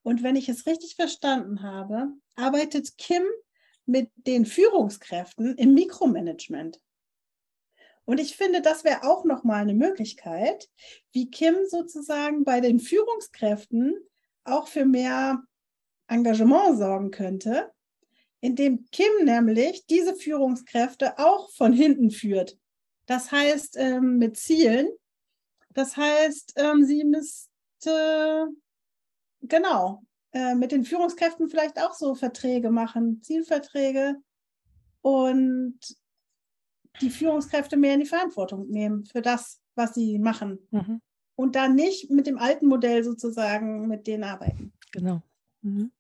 Und 0.02 0.24
wenn 0.24 0.36
ich 0.36 0.50
es 0.50 0.66
richtig 0.66 0.96
verstanden 0.96 1.62
habe, 1.62 2.10
arbeitet 2.36 2.98
Kim 2.98 3.24
mit 3.86 4.12
den 4.16 4.46
Führungskräften 4.46 5.56
im 5.58 5.74
Mikromanagement. 5.74 6.80
Und 8.06 8.20
ich 8.20 8.36
finde, 8.36 8.62
das 8.62 8.84
wäre 8.84 9.04
auch 9.04 9.24
nochmal 9.24 9.62
eine 9.62 9.74
Möglichkeit, 9.74 10.70
wie 11.12 11.30
Kim 11.30 11.56
sozusagen 11.68 12.44
bei 12.44 12.60
den 12.60 12.80
Führungskräften 12.80 13.96
auch 14.44 14.68
für 14.68 14.86
mehr 14.86 15.42
Engagement 16.08 16.78
sorgen 16.78 17.12
könnte, 17.12 17.72
indem 18.42 18.86
Kim 18.92 19.24
nämlich 19.24 19.86
diese 19.86 20.16
Führungskräfte 20.16 21.18
auch 21.18 21.50
von 21.52 21.72
hinten 21.72 22.12
führt. 22.12 22.58
Das 23.06 23.32
heißt, 23.32 23.78
ähm, 23.78 24.18
mit 24.18 24.38
Zielen. 24.38 24.90
Das 25.70 25.96
heißt, 25.98 26.54
ähm, 26.58 26.84
sie 26.84 27.04
müsste, 27.06 28.48
genau, 29.42 30.04
äh, 30.34 30.56
mit 30.56 30.72
den 30.72 30.84
Führungskräften 30.84 31.50
vielleicht 31.50 31.80
auch 31.80 31.94
so 31.94 32.16
Verträge 32.16 32.70
machen, 32.70 33.22
Zielverträge 33.22 34.18
und 35.02 35.80
die 37.02 37.10
Führungskräfte 37.10 37.78
mehr 37.78 37.96
in 37.96 38.02
die 38.02 38.06
Verantwortung 38.06 38.68
nehmen 38.70 39.06
für 39.06 39.22
das, 39.22 39.62
was 39.76 39.94
sie 39.94 40.20
machen. 40.20 40.60
Mhm. 40.72 41.02
Und 41.36 41.56
dann 41.56 41.76
nicht 41.76 42.12
mit 42.12 42.28
dem 42.28 42.38
alten 42.38 42.68
Modell 42.68 43.04
sozusagen 43.04 43.88
mit 43.88 44.06
denen 44.08 44.24
arbeiten. 44.24 44.74
Genau. 44.92 45.22
Mhm. 45.62 45.92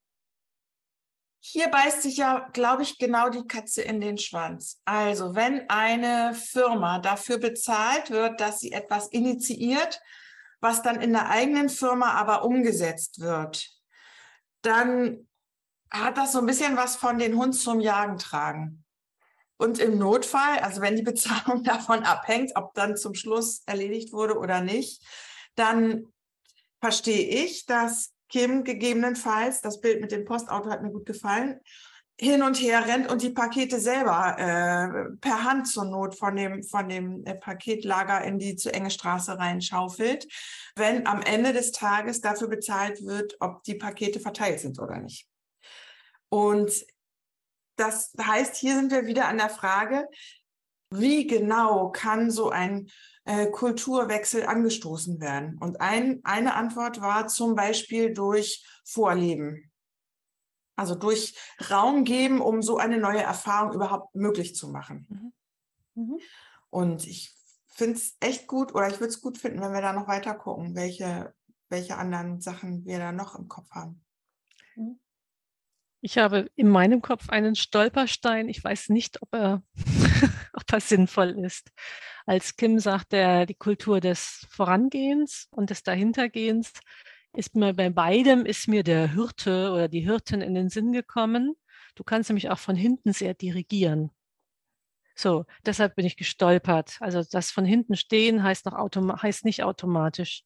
Hier 1.45 1.67
beißt 1.67 2.03
sich 2.03 2.17
ja, 2.17 2.47
glaube 2.53 2.83
ich, 2.83 2.99
genau 2.99 3.29
die 3.29 3.45
Katze 3.45 3.81
in 3.81 3.99
den 3.99 4.17
Schwanz. 4.17 4.81
Also, 4.85 5.35
wenn 5.35 5.69
eine 5.69 6.33
Firma 6.33 6.99
dafür 6.99 7.37
bezahlt 7.37 8.11
wird, 8.11 8.39
dass 8.39 8.59
sie 8.59 8.71
etwas 8.71 9.07
initiiert, 9.09 10.01
was 10.61 10.81
dann 10.81 11.01
in 11.01 11.11
der 11.11 11.29
eigenen 11.29 11.67
Firma 11.67 12.13
aber 12.13 12.45
umgesetzt 12.45 13.19
wird, 13.19 13.69
dann 14.61 15.27
hat 15.91 16.17
das 16.17 16.31
so 16.31 16.39
ein 16.39 16.45
bisschen 16.45 16.77
was 16.77 16.95
von 16.95 17.17
den 17.17 17.35
Hund 17.35 17.55
zum 17.55 17.81
Jagen 17.81 18.17
tragen. 18.17 18.82
Und 19.57 19.79
im 19.79 19.97
Notfall, 19.97 20.59
also 20.59 20.81
wenn 20.81 20.95
die 20.95 21.03
Bezahlung 21.03 21.63
davon 21.63 22.03
abhängt, 22.03 22.51
ob 22.55 22.73
dann 22.73 22.97
zum 22.97 23.13
Schluss 23.13 23.63
erledigt 23.65 24.13
wurde 24.13 24.37
oder 24.37 24.61
nicht, 24.61 25.03
dann 25.55 26.07
verstehe 26.79 27.45
ich, 27.45 27.65
dass 27.65 28.13
Kim 28.29 28.63
gegebenenfalls, 28.63 29.61
das 29.61 29.79
Bild 29.79 30.01
mit 30.01 30.11
dem 30.11 30.25
Postauto 30.25 30.69
hat 30.69 30.81
mir 30.81 30.91
gut 30.91 31.05
gefallen, 31.05 31.59
hin 32.19 32.43
und 32.43 32.59
her 32.61 32.87
rennt 32.87 33.11
und 33.11 33.21
die 33.21 33.31
Pakete 33.31 33.79
selber 33.79 34.35
äh, 34.37 35.17
per 35.19 35.43
Hand 35.43 35.67
zur 35.67 35.85
Not 35.85 36.15
von 36.15 36.35
dem, 36.35 36.63
von 36.63 36.87
dem 36.87 37.25
äh, 37.25 37.35
Paketlager 37.35 38.23
in 38.23 38.37
die 38.37 38.55
zu 38.55 38.71
enge 38.73 38.91
Straße 38.91 39.37
reinschaufelt, 39.37 40.27
wenn 40.75 41.07
am 41.07 41.21
Ende 41.21 41.53
des 41.53 41.71
Tages 41.71 42.21
dafür 42.21 42.47
bezahlt 42.49 43.05
wird, 43.05 43.35
ob 43.39 43.63
die 43.63 43.75
Pakete 43.75 44.19
verteilt 44.19 44.59
sind 44.59 44.79
oder 44.79 44.97
nicht. 44.99 45.27
Und 46.29 46.71
das 47.75 48.13
heißt, 48.19 48.55
hier 48.55 48.75
sind 48.75 48.91
wir 48.91 49.05
wieder 49.05 49.27
an 49.27 49.37
der 49.37 49.49
Frage, 49.49 50.07
wie 50.89 51.25
genau 51.25 51.89
kann 51.91 52.29
so 52.29 52.49
ein 52.49 52.89
äh, 53.25 53.47
Kulturwechsel 53.47 54.45
angestoßen 54.45 55.19
werden? 55.19 55.57
Und 55.59 55.81
ein, 55.81 56.21
eine 56.23 56.53
Antwort 56.53 57.01
war 57.01 57.27
zum 57.27 57.55
Beispiel 57.55 58.13
durch 58.13 58.65
Vorleben. 58.85 59.71
Also 60.75 60.95
durch 60.95 61.35
Raum 61.69 62.03
geben, 62.03 62.41
um 62.41 62.61
so 62.61 62.77
eine 62.77 62.97
neue 62.97 63.21
Erfahrung 63.21 63.73
überhaupt 63.73 64.15
möglich 64.15 64.55
zu 64.55 64.69
machen. 64.69 65.33
Mhm. 65.95 66.03
Mhm. 66.03 66.19
Und 66.69 67.07
ich 67.07 67.35
finde 67.67 67.97
es 67.97 68.17
echt 68.19 68.47
gut 68.47 68.73
oder 68.73 68.87
ich 68.87 68.99
würde 68.99 69.13
es 69.13 69.21
gut 69.21 69.37
finden, 69.37 69.61
wenn 69.61 69.73
wir 69.73 69.81
da 69.81 69.93
noch 69.93 70.07
weiter 70.07 70.33
gucken, 70.33 70.75
welche, 70.75 71.33
welche 71.69 71.97
anderen 71.97 72.41
Sachen 72.41 72.85
wir 72.85 72.99
da 72.99 73.11
noch 73.11 73.37
im 73.37 73.47
Kopf 73.47 73.69
haben. 73.71 74.03
Mhm. 74.75 74.99
Ich 76.05 76.17
habe 76.17 76.51
in 76.57 76.67
meinem 76.67 77.01
Kopf 77.01 77.29
einen 77.29 77.55
Stolperstein. 77.55 78.49
Ich 78.49 78.61
weiß 78.61 78.89
nicht, 78.89 79.21
ob 79.21 79.33
er, 79.33 79.63
ob 80.53 80.63
er 80.69 80.81
sinnvoll 80.81 81.29
ist. 81.45 81.71
Als 82.25 82.57
Kim 82.57 82.77
sagt, 82.79 83.13
der, 83.13 83.45
die 83.45 83.55
Kultur 83.55 84.01
des 84.01 84.45
Vorangehens 84.49 85.47
und 85.51 85.69
des 85.69 85.81
Dahintergehens, 85.83 86.73
ist 87.31 87.55
mir 87.55 87.73
bei 87.73 87.89
beidem 87.89 88.45
ist 88.45 88.67
mir 88.67 88.83
der 88.83 89.13
Hirte 89.13 89.71
oder 89.71 89.87
die 89.87 90.01
Hirtin 90.01 90.41
in 90.41 90.53
den 90.53 90.67
Sinn 90.67 90.91
gekommen. 90.91 91.55
Du 91.95 92.03
kannst 92.03 92.29
nämlich 92.29 92.49
auch 92.49 92.59
von 92.59 92.75
hinten 92.75 93.13
sehr 93.13 93.33
dirigieren. 93.33 94.11
So, 95.15 95.45
deshalb 95.65 95.95
bin 95.95 96.05
ich 96.05 96.17
gestolpert. 96.17 96.97
Also 96.99 97.23
das 97.23 97.49
von 97.49 97.63
hinten 97.63 97.95
stehen 97.95 98.43
heißt, 98.43 98.65
noch 98.65 99.23
heißt 99.23 99.45
nicht 99.45 99.63
automatisch, 99.63 100.43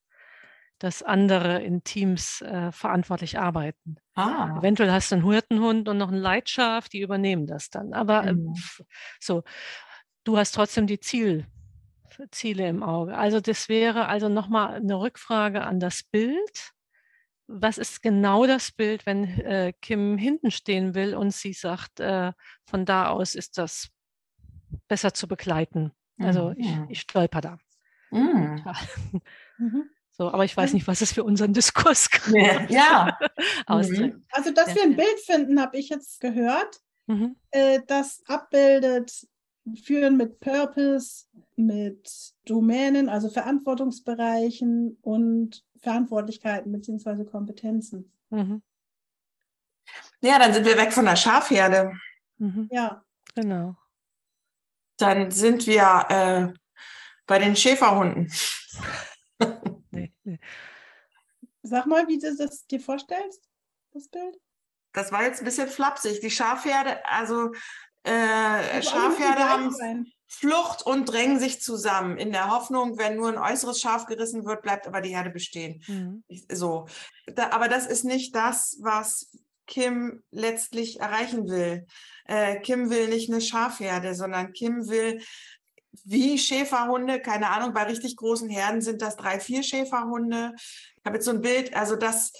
dass 0.78 1.02
andere 1.02 1.62
in 1.62 1.84
Teams 1.84 2.42
äh, 2.42 2.72
verantwortlich 2.72 3.38
arbeiten. 3.38 3.96
Ah. 4.14 4.56
Eventuell 4.58 4.92
hast 4.92 5.10
du 5.10 5.16
einen 5.16 5.28
Hirtenhund 5.28 5.88
und 5.88 5.98
noch 5.98 6.10
ein 6.10 6.18
Leitschaf, 6.18 6.88
die 6.88 7.00
übernehmen 7.00 7.46
das 7.46 7.70
dann. 7.70 7.92
Aber 7.92 8.24
äh, 8.24 8.34
mhm. 8.34 8.54
so, 9.20 9.42
du 10.24 10.36
hast 10.36 10.52
trotzdem 10.52 10.86
die 10.86 11.00
Ziel, 11.00 11.46
Ziele 12.30 12.68
im 12.68 12.82
Auge. 12.82 13.16
Also 13.16 13.40
das 13.40 13.68
wäre 13.68 14.06
also 14.06 14.28
nochmal 14.28 14.74
eine 14.74 14.98
Rückfrage 14.98 15.62
an 15.62 15.80
das 15.80 16.02
Bild 16.02 16.72
was 17.48 17.78
ist 17.78 18.02
genau 18.02 18.46
das 18.46 18.70
Bild, 18.70 19.06
wenn 19.06 19.24
äh, 19.24 19.72
Kim 19.80 20.18
hinten 20.18 20.50
stehen 20.50 20.94
will 20.94 21.14
und 21.14 21.32
sie 21.32 21.54
sagt, 21.54 21.98
äh, 21.98 22.32
von 22.66 22.84
da 22.84 23.08
aus 23.08 23.34
ist 23.34 23.56
das 23.56 23.88
besser 24.86 25.14
zu 25.14 25.26
begleiten. 25.26 25.92
Also 26.18 26.52
ich, 26.56 26.68
mhm. 26.68 26.86
ich 26.90 27.00
stolper 27.00 27.40
da. 27.40 27.58
Mhm. 28.10 28.62
So, 30.18 30.32
aber 30.32 30.44
ich 30.44 30.56
weiß 30.56 30.72
nicht, 30.72 30.88
was 30.88 31.00
es 31.00 31.12
für 31.12 31.22
unseren 31.22 31.52
Diskurs 31.52 32.10
ja, 32.34 32.66
ja. 32.68 33.18
ausdrückt. 33.66 34.16
Mhm. 34.16 34.24
Also, 34.32 34.50
dass 34.50 34.70
ja. 34.70 34.74
wir 34.74 34.82
ein 34.82 34.96
Bild 34.96 35.20
finden, 35.24 35.60
habe 35.60 35.78
ich 35.78 35.88
jetzt 35.90 36.20
gehört, 36.20 36.80
mhm. 37.06 37.36
äh, 37.52 37.80
das 37.86 38.22
abbildet 38.26 39.28
Führen 39.84 40.16
mit 40.16 40.40
Purpose, 40.40 41.26
mit 41.56 42.34
Domänen, 42.46 43.08
also 43.08 43.28
Verantwortungsbereichen 43.28 44.98
und 45.02 45.62
Verantwortlichkeiten 45.80 46.72
bzw. 46.72 47.24
Kompetenzen. 47.24 48.12
Mhm. 48.30 48.62
Ja, 50.20 50.38
dann 50.38 50.52
sind 50.52 50.66
wir 50.66 50.76
weg 50.76 50.92
von 50.92 51.04
der 51.04 51.16
Schafherde. 51.16 51.92
Mhm. 52.38 52.68
Ja. 52.72 53.04
Genau. 53.34 53.76
Dann 54.96 55.30
sind 55.30 55.66
wir 55.66 56.06
äh, 56.08 56.58
bei 57.26 57.38
den 57.38 57.54
Schäferhunden. 57.54 58.32
nee. 60.32 60.38
Sag 61.62 61.86
mal, 61.86 62.06
wie 62.08 62.18
du 62.18 62.34
das 62.34 62.66
dir 62.66 62.80
vorstellst, 62.80 63.42
das 63.92 64.08
Bild. 64.08 64.38
Das 64.92 65.12
war 65.12 65.22
jetzt 65.24 65.40
ein 65.40 65.44
bisschen 65.44 65.68
flapsig. 65.68 66.20
Die 66.20 66.30
Schafherde, 66.30 67.04
also 67.06 67.52
äh, 68.04 68.82
Schafherde 68.82 69.48
haben 69.48 70.12
Flucht 70.30 70.82
und 70.82 71.06
drängen 71.06 71.38
sich 71.38 71.62
zusammen 71.62 72.18
in 72.18 72.32
der 72.32 72.50
Hoffnung, 72.50 72.98
wenn 72.98 73.16
nur 73.16 73.28
ein 73.28 73.38
äußeres 73.38 73.80
Schaf 73.80 74.04
gerissen 74.04 74.44
wird, 74.44 74.62
bleibt 74.62 74.86
aber 74.86 75.00
die 75.00 75.14
Herde 75.14 75.30
bestehen. 75.30 75.82
Mhm. 75.86 76.22
So, 76.52 76.86
da, 77.26 77.50
aber 77.50 77.68
das 77.68 77.86
ist 77.86 78.04
nicht 78.04 78.34
das, 78.34 78.76
was 78.80 79.30
Kim 79.66 80.22
letztlich 80.30 81.00
erreichen 81.00 81.48
will. 81.48 81.86
Äh, 82.24 82.60
Kim 82.60 82.90
will 82.90 83.08
nicht 83.08 83.30
eine 83.30 83.40
Schafherde, 83.40 84.14
sondern 84.14 84.52
Kim 84.52 84.88
will 84.88 85.22
wie 86.04 86.38
Schäferhunde, 86.38 87.20
keine 87.20 87.50
Ahnung, 87.50 87.72
bei 87.72 87.84
richtig 87.84 88.16
großen 88.16 88.48
Herden 88.48 88.80
sind 88.80 89.02
das 89.02 89.16
drei, 89.16 89.40
vier 89.40 89.62
Schäferhunde. 89.62 90.52
Ich 90.56 91.04
habe 91.04 91.16
jetzt 91.16 91.24
so 91.24 91.32
ein 91.32 91.40
Bild, 91.40 91.74
also 91.74 91.96
dass 91.96 92.32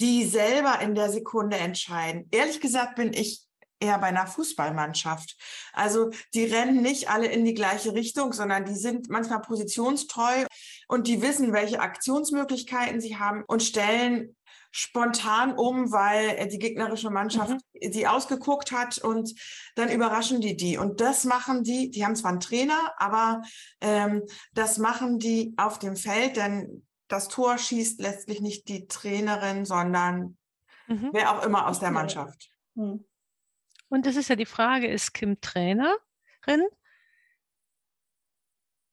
die 0.00 0.24
selber 0.24 0.80
in 0.80 0.94
der 0.94 1.10
Sekunde 1.10 1.56
entscheiden. 1.56 2.28
Ehrlich 2.30 2.60
gesagt 2.60 2.96
bin 2.96 3.12
ich 3.12 3.46
eher 3.80 3.98
bei 3.98 4.08
einer 4.08 4.26
Fußballmannschaft. 4.26 5.36
Also 5.72 6.10
die 6.32 6.44
rennen 6.44 6.82
nicht 6.82 7.10
alle 7.10 7.26
in 7.26 7.44
die 7.44 7.54
gleiche 7.54 7.94
Richtung, 7.94 8.32
sondern 8.32 8.64
die 8.64 8.74
sind 8.74 9.08
manchmal 9.10 9.40
positionstreu 9.40 10.46
und 10.88 11.06
die 11.06 11.22
wissen, 11.22 11.52
welche 11.52 11.80
Aktionsmöglichkeiten 11.80 13.00
sie 13.00 13.16
haben 13.16 13.44
und 13.46 13.62
stellen 13.62 14.36
spontan 14.76 15.56
um, 15.56 15.92
weil 15.92 16.48
die 16.48 16.58
gegnerische 16.58 17.08
Mannschaft 17.08 17.52
mhm. 17.52 17.92
sie 17.92 18.08
ausgeguckt 18.08 18.72
hat 18.72 18.98
und 18.98 19.32
dann 19.76 19.88
überraschen 19.88 20.40
die 20.40 20.56
die. 20.56 20.78
Und 20.78 21.00
das 21.00 21.24
machen 21.24 21.62
die, 21.62 21.92
die 21.92 22.04
haben 22.04 22.16
zwar 22.16 22.32
einen 22.32 22.40
Trainer, 22.40 22.92
aber 22.96 23.42
ähm, 23.80 24.24
das 24.52 24.78
machen 24.78 25.20
die 25.20 25.54
auf 25.56 25.78
dem 25.78 25.94
Feld, 25.94 26.36
denn 26.36 26.84
das 27.06 27.28
Tor 27.28 27.56
schießt 27.56 28.00
letztlich 28.00 28.40
nicht 28.40 28.66
die 28.66 28.88
Trainerin, 28.88 29.64
sondern 29.64 30.36
mhm. 30.88 31.10
wer 31.12 31.30
auch 31.30 31.46
immer 31.46 31.68
aus 31.68 31.78
der 31.78 31.92
Mannschaft. 31.92 32.50
Mhm. 32.74 33.04
Und 33.88 34.06
es 34.08 34.16
ist 34.16 34.28
ja 34.28 34.34
die 34.34 34.44
Frage, 34.44 34.88
ist 34.88 35.14
Kim 35.14 35.40
Trainerin 35.40 36.66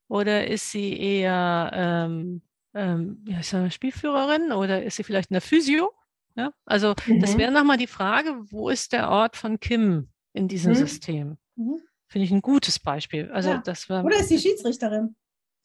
oder 0.06 0.46
ist 0.46 0.70
sie 0.70 0.96
eher 0.96 1.72
ähm, 1.74 2.42
ähm, 2.74 3.24
ja, 3.26 3.40
ist 3.40 3.54
eine 3.54 3.70
Spielführerin 3.70 4.52
oder 4.52 4.82
ist 4.82 4.96
sie 4.96 5.04
vielleicht 5.04 5.30
eine 5.30 5.40
Physio? 5.40 5.92
Ja? 6.34 6.52
Also 6.64 6.94
mhm. 7.06 7.20
das 7.20 7.36
wäre 7.36 7.52
nochmal 7.52 7.76
die 7.76 7.86
Frage, 7.86 8.34
wo 8.50 8.68
ist 8.68 8.92
der 8.92 9.10
Ort 9.10 9.36
von 9.36 9.60
Kim 9.60 10.08
in 10.32 10.48
diesem 10.48 10.72
mhm. 10.72 10.76
System? 10.76 11.38
Mhm. 11.56 11.80
Finde 12.06 12.26
ich 12.26 12.30
ein 12.30 12.42
gutes 12.42 12.78
Beispiel. 12.78 13.30
Also 13.30 13.50
ja. 13.50 13.58
das 13.58 13.88
war, 13.88 14.04
oder 14.04 14.18
ist 14.18 14.28
sie 14.28 14.38
Schiedsrichterin? 14.38 15.16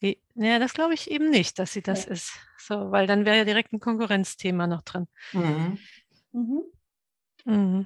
Die, 0.02 0.22
ja, 0.36 0.60
das 0.60 0.74
glaube 0.74 0.94
ich 0.94 1.10
eben 1.10 1.30
nicht, 1.30 1.58
dass 1.60 1.74
sie 1.74 1.82
das 1.82 2.06
ja. 2.06 2.12
ist. 2.12 2.32
So, 2.58 2.92
weil 2.92 3.08
dann 3.08 3.26
wäre 3.26 3.38
ja 3.38 3.46
direkt 3.46 3.74
ein 3.74 3.80
Konkurrenzthema 3.80 4.68
noch 4.68 4.82
drin. 4.82 5.08
Mhm. 5.34 5.78
Mhm. 6.32 6.62
mhm. 7.46 7.86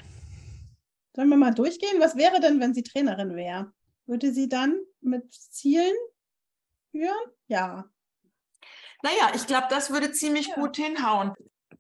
Sollen 1.14 1.30
wir 1.30 1.38
mal 1.38 1.54
durchgehen? 1.54 2.00
Was 2.00 2.16
wäre 2.16 2.40
denn, 2.40 2.60
wenn 2.60 2.74
sie 2.74 2.84
Trainerin 2.84 3.36
wäre? 3.36 3.72
Würde 4.06 4.34
sie 4.34 4.48
dann 4.48 4.80
mit 5.02 5.32
Zielen 5.34 5.94
führen? 6.92 7.32
Ja. 7.48 7.90
Naja, 9.04 9.32
ich 9.36 9.48
glaube, 9.48 9.68
das 9.70 9.90
würde 9.90 10.12
ziemlich 10.12 10.48
ja. 10.48 10.56
gut 10.56 10.78
hinhauen. 10.78 11.34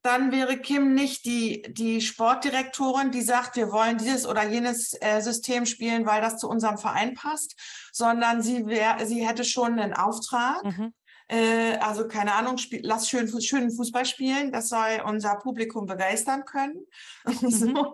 Dann 0.03 0.31
wäre 0.31 0.57
Kim 0.57 0.95
nicht 0.95 1.25
die, 1.25 1.61
die 1.69 2.01
Sportdirektorin, 2.01 3.11
die 3.11 3.21
sagt, 3.21 3.55
wir 3.55 3.71
wollen 3.71 3.97
dieses 3.97 4.25
oder 4.25 4.47
jenes 4.47 4.95
äh, 4.99 5.21
System 5.21 5.67
spielen, 5.67 6.07
weil 6.07 6.21
das 6.21 6.37
zu 6.37 6.49
unserem 6.49 6.79
Verein 6.79 7.13
passt, 7.13 7.55
sondern 7.91 8.41
sie, 8.41 8.65
wär, 8.65 9.05
sie 9.05 9.27
hätte 9.27 9.43
schon 9.43 9.79
einen 9.79 9.93
Auftrag. 9.93 10.63
Mhm. 10.63 10.93
Äh, 11.31 11.77
also 11.77 12.07
keine 12.07 12.33
Ahnung, 12.33 12.57
spiel, 12.57 12.81
lass 12.83 13.07
schön, 13.07 13.29
schönen 13.41 13.71
Fußball 13.71 14.05
spielen, 14.05 14.51
das 14.51 14.67
soll 14.67 15.01
unser 15.05 15.35
Publikum 15.35 15.85
begeistern 15.85 16.45
können. 16.45 16.85
Mhm. 17.41 17.85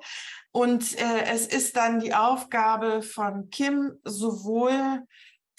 Und 0.52 1.00
äh, 1.00 1.26
es 1.26 1.46
ist 1.46 1.76
dann 1.76 2.00
die 2.00 2.16
Aufgabe 2.16 3.04
von 3.04 3.50
Kim, 3.52 4.00
sowohl 4.04 5.04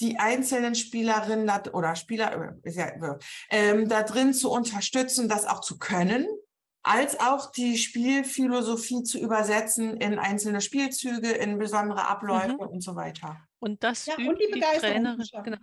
die 0.00 0.18
einzelnen 0.18 0.74
Spielerinnen 0.74 1.50
oder 1.72 1.96
Spieler 1.96 2.54
äh, 2.64 2.70
ja, 2.70 3.18
ähm, 3.50 3.88
da 3.88 4.02
drin 4.02 4.32
zu 4.32 4.50
unterstützen, 4.50 5.28
das 5.28 5.46
auch 5.46 5.60
zu 5.60 5.78
können, 5.78 6.26
als 6.82 7.18
auch 7.20 7.50
die 7.50 7.76
Spielphilosophie 7.76 9.02
zu 9.02 9.18
übersetzen 9.18 9.96
in 9.96 10.18
einzelne 10.18 10.60
Spielzüge, 10.60 11.30
in 11.32 11.58
besondere 11.58 12.08
Abläufe 12.08 12.52
mhm. 12.52 12.60
und 12.60 12.80
so 12.80 12.96
weiter. 12.96 13.36
Und 13.58 13.82
das 13.82 14.06
ja, 14.06 14.14
übt 14.14 14.28
und 14.28 14.38
die, 14.40 14.52
die 14.52 14.60
Trainerin, 14.60 15.24
genau. 15.44 15.58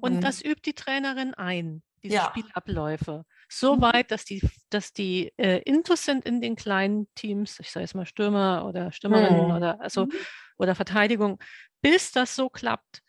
Und 0.00 0.16
mhm. 0.16 0.20
das 0.20 0.42
übt 0.42 0.62
die 0.64 0.74
Trainerin 0.74 1.34
ein, 1.34 1.82
diese 2.02 2.14
ja. 2.14 2.30
Spielabläufe 2.30 3.24
so 3.52 3.76
mhm. 3.76 3.82
weit, 3.82 4.10
dass 4.10 4.24
die, 4.24 4.40
dass 4.70 4.92
die 4.92 5.32
äh, 5.36 5.58
Intus 5.62 6.04
sind 6.04 6.24
in 6.24 6.40
den 6.40 6.56
kleinen 6.56 7.08
Teams, 7.14 7.58
ich 7.60 7.70
sage 7.70 7.84
jetzt 7.84 7.94
mal 7.94 8.06
Stürmer 8.06 8.64
oder 8.66 8.92
Stürmerinnen 8.92 9.48
mhm. 9.48 9.56
oder 9.56 9.80
also 9.80 10.06
mhm. 10.06 10.12
oder 10.56 10.74
Verteidigung, 10.74 11.38
bis 11.82 12.12
das 12.12 12.36
so 12.36 12.48
klappt, 12.48 13.02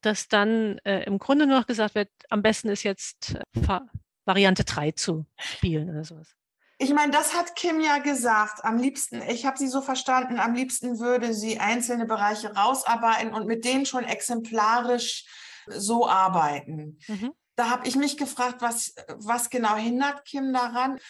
dass 0.00 0.28
dann 0.28 0.78
äh, 0.84 1.04
im 1.04 1.18
Grunde 1.18 1.46
nur 1.46 1.58
noch 1.58 1.66
gesagt 1.66 1.94
wird, 1.94 2.10
am 2.28 2.42
besten 2.42 2.68
ist 2.68 2.82
jetzt 2.82 3.34
äh, 3.34 3.80
Variante 4.24 4.64
3 4.64 4.92
zu 4.92 5.26
spielen 5.38 5.90
oder 5.90 6.04
sowas. 6.04 6.34
Ich 6.80 6.94
meine, 6.94 7.10
das 7.10 7.34
hat 7.34 7.56
Kim 7.56 7.80
ja 7.80 7.98
gesagt. 7.98 8.64
Am 8.64 8.78
liebsten, 8.78 9.20
ich 9.22 9.44
habe 9.44 9.58
sie 9.58 9.66
so 9.66 9.80
verstanden, 9.80 10.38
am 10.38 10.54
liebsten 10.54 11.00
würde 11.00 11.34
sie 11.34 11.58
einzelne 11.58 12.06
Bereiche 12.06 12.54
rausarbeiten 12.54 13.34
und 13.34 13.46
mit 13.46 13.64
denen 13.64 13.84
schon 13.84 14.04
exemplarisch 14.04 15.24
so 15.66 16.08
arbeiten. 16.08 16.98
Mhm. 17.08 17.32
Da 17.56 17.70
habe 17.70 17.88
ich 17.88 17.96
mich 17.96 18.16
gefragt, 18.16 18.62
was, 18.62 18.94
was 19.16 19.50
genau 19.50 19.74
hindert 19.74 20.24
Kim 20.24 20.52
daran? 20.52 21.00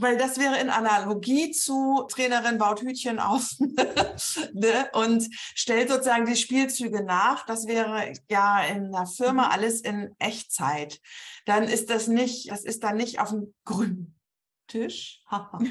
Weil 0.00 0.16
das 0.16 0.38
wäre 0.38 0.58
in 0.58 0.70
Analogie 0.70 1.50
zu 1.50 2.06
Trainerin 2.08 2.58
baut 2.58 2.82
Hütchen 2.82 3.18
auf 3.18 3.50
ne? 4.52 4.90
und 4.92 5.28
stellt 5.32 5.90
sozusagen 5.90 6.26
die 6.26 6.36
Spielzüge 6.36 7.04
nach. 7.04 7.46
Das 7.46 7.66
wäre 7.66 8.12
ja 8.28 8.64
in 8.64 8.94
einer 8.94 9.06
Firma 9.06 9.46
mhm. 9.46 9.52
alles 9.52 9.80
in 9.80 10.14
Echtzeit. 10.18 11.00
Dann 11.46 11.64
ist 11.64 11.90
das 11.90 12.08
nicht, 12.08 12.50
das 12.50 12.64
ist 12.64 12.82
dann 12.82 12.96
nicht 12.96 13.20
auf 13.20 13.30
dem 13.30 13.54
grünen 13.64 14.18
Tisch, 14.66 15.22
am, 15.26 15.70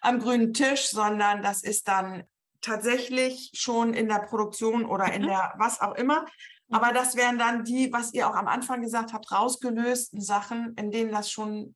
am 0.00 0.18
grünen 0.18 0.52
Tisch, 0.52 0.88
sondern 0.90 1.42
das 1.42 1.62
ist 1.62 1.88
dann 1.88 2.24
tatsächlich 2.60 3.52
schon 3.54 3.94
in 3.94 4.08
der 4.08 4.20
Produktion 4.20 4.84
oder 4.84 5.12
in 5.12 5.22
mhm. 5.22 5.28
der 5.28 5.54
was 5.58 5.80
auch 5.80 5.94
immer. 5.94 6.26
Aber 6.70 6.92
das 6.92 7.16
wären 7.16 7.38
dann 7.38 7.64
die, 7.64 7.92
was 7.92 8.14
ihr 8.14 8.28
auch 8.28 8.34
am 8.34 8.46
Anfang 8.46 8.80
gesagt 8.80 9.12
habt, 9.12 9.32
rausgelösten 9.32 10.20
Sachen, 10.20 10.74
in 10.76 10.90
denen 10.90 11.10
das 11.10 11.30
schon 11.30 11.74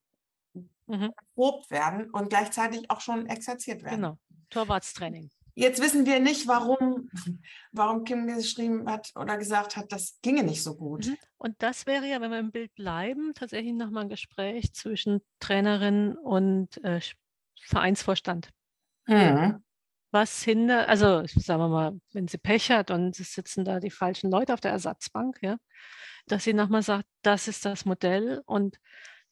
mhm. 0.86 1.12
erprobt 1.16 1.70
werden 1.70 2.10
und 2.10 2.28
gleichzeitig 2.28 2.90
auch 2.90 3.00
schon 3.00 3.26
exerziert 3.26 3.82
werden. 3.82 3.96
Genau, 3.96 4.18
Torwartstraining. 4.50 5.30
Jetzt 5.56 5.80
wissen 5.80 6.04
wir 6.04 6.18
nicht, 6.18 6.48
warum, 6.48 7.08
warum 7.72 8.04
Kim 8.04 8.26
geschrieben 8.26 8.90
hat 8.90 9.12
oder 9.14 9.38
gesagt 9.38 9.76
hat, 9.76 9.92
das 9.92 10.18
ginge 10.20 10.42
nicht 10.42 10.62
so 10.62 10.74
gut. 10.74 11.06
Mhm. 11.06 11.16
Und 11.38 11.54
das 11.62 11.86
wäre 11.86 12.06
ja, 12.06 12.20
wenn 12.20 12.30
wir 12.30 12.40
im 12.40 12.50
Bild 12.50 12.74
bleiben, 12.74 13.32
tatsächlich 13.34 13.72
nochmal 13.72 14.04
ein 14.04 14.08
Gespräch 14.08 14.72
zwischen 14.72 15.20
Trainerin 15.38 16.16
und 16.16 16.82
äh, 16.82 17.00
Vereinsvorstand. 17.60 18.50
Mhm. 19.06 19.62
Was 20.10 20.42
hindert, 20.42 20.88
also 20.88 21.24
sagen 21.26 21.60
wir 21.60 21.68
mal, 21.68 22.00
wenn 22.12 22.28
sie 22.28 22.38
Pech 22.38 22.70
hat 22.70 22.90
und 22.90 23.18
es 23.18 23.34
sitzen 23.34 23.64
da 23.64 23.80
die 23.80 23.90
falschen 23.90 24.30
Leute 24.30 24.54
auf 24.54 24.60
der 24.60 24.70
Ersatzbank, 24.70 25.38
ja, 25.42 25.56
dass 26.26 26.44
sie 26.44 26.52
nochmal 26.52 26.82
sagt, 26.82 27.06
das 27.22 27.48
ist 27.48 27.64
das 27.64 27.84
Modell 27.84 28.42
und 28.46 28.78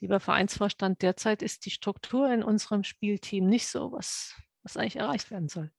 lieber 0.02 0.20
Vereinsvorstand, 0.20 1.00
derzeit 1.00 1.42
ist 1.42 1.64
die 1.64 1.70
Struktur 1.70 2.28
in 2.28 2.42
unserem 2.42 2.82
Spielteam 2.82 3.46
nicht 3.46 3.68
so, 3.68 3.92
was, 3.92 4.34
was 4.64 4.76
eigentlich 4.76 4.96
erreicht 4.96 5.30
werden 5.30 5.48
soll. 5.48 5.70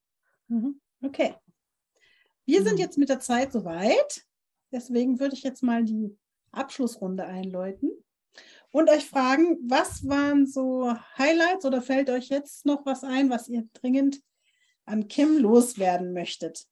Mhm. 0.47 0.79
Okay. 1.03 1.35
Wir 2.45 2.63
sind 2.63 2.75
mhm. 2.75 2.79
jetzt 2.79 2.97
mit 2.97 3.09
der 3.09 3.19
Zeit 3.19 3.51
soweit. 3.51 4.25
Deswegen 4.71 5.19
würde 5.19 5.35
ich 5.35 5.43
jetzt 5.43 5.61
mal 5.61 5.83
die 5.83 6.17
Abschlussrunde 6.51 7.25
einläuten 7.25 7.91
und 8.71 8.89
euch 8.89 9.05
fragen, 9.05 9.57
was 9.69 10.07
waren 10.07 10.47
so 10.47 10.95
Highlights 11.17 11.65
oder 11.65 11.81
fällt 11.81 12.09
euch 12.09 12.29
jetzt 12.29 12.65
noch 12.65 12.85
was 12.85 13.03
ein, 13.03 13.29
was 13.29 13.49
ihr 13.49 13.67
dringend 13.73 14.21
an 14.85 15.09
Kim 15.09 15.37
loswerden 15.37 16.13
möchtet? 16.13 16.65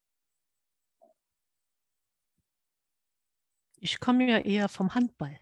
Ich 3.78 4.00
komme 4.00 4.30
ja 4.30 4.38
eher 4.38 4.70
vom 4.70 4.96
Handball. 4.96 5.38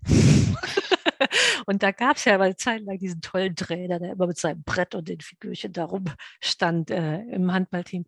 Und 1.69 1.83
da 1.83 1.91
gab 1.91 2.17
es 2.17 2.25
ja 2.25 2.39
eine 2.39 2.55
Zeit 2.55 2.81
lang 2.81 2.97
diesen 2.97 3.21
tollen 3.21 3.55
Trainer, 3.55 3.99
der 3.99 4.13
immer 4.13 4.25
mit 4.25 4.39
seinem 4.39 4.63
Brett 4.63 4.95
und 4.95 5.07
den 5.07 5.21
Figürchen 5.21 5.71
darum 5.71 6.05
stand 6.41 6.89
äh, 6.89 7.19
im 7.19 7.53
Handballteam. 7.53 8.05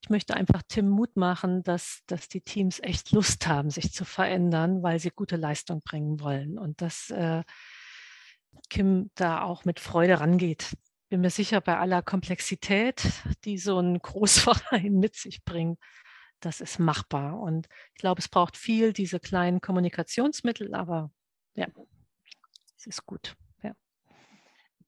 Ich 0.00 0.08
möchte 0.08 0.34
einfach 0.34 0.62
Tim 0.66 0.88
Mut 0.88 1.14
machen, 1.14 1.62
dass, 1.62 2.00
dass 2.06 2.26
die 2.30 2.40
Teams 2.40 2.80
echt 2.80 3.12
Lust 3.12 3.46
haben, 3.46 3.68
sich 3.68 3.92
zu 3.92 4.06
verändern, 4.06 4.82
weil 4.82 4.98
sie 4.98 5.10
gute 5.10 5.36
Leistung 5.36 5.82
bringen 5.82 6.20
wollen 6.20 6.58
und 6.58 6.80
dass 6.80 7.10
äh, 7.10 7.42
Kim 8.70 9.10
da 9.14 9.42
auch 9.42 9.66
mit 9.66 9.78
Freude 9.78 10.20
rangeht. 10.20 10.74
Bin 11.10 11.20
mir 11.20 11.28
sicher, 11.28 11.60
bei 11.60 11.76
aller 11.76 12.00
Komplexität, 12.00 13.02
die 13.44 13.58
so 13.58 13.78
ein 13.78 13.98
Großverein 14.02 14.94
mit 14.94 15.16
sich 15.16 15.44
bringt, 15.44 15.78
das 16.40 16.62
ist 16.62 16.78
machbar. 16.78 17.38
Und 17.38 17.68
ich 17.92 18.00
glaube, 18.00 18.20
es 18.20 18.28
braucht 18.28 18.56
viel 18.56 18.94
diese 18.94 19.20
kleinen 19.20 19.60
Kommunikationsmittel, 19.60 20.74
aber 20.74 21.10
ja, 21.56 21.66
es 22.86 22.98
ist 22.98 23.06
gut. 23.06 23.34
Ja. 23.62 23.72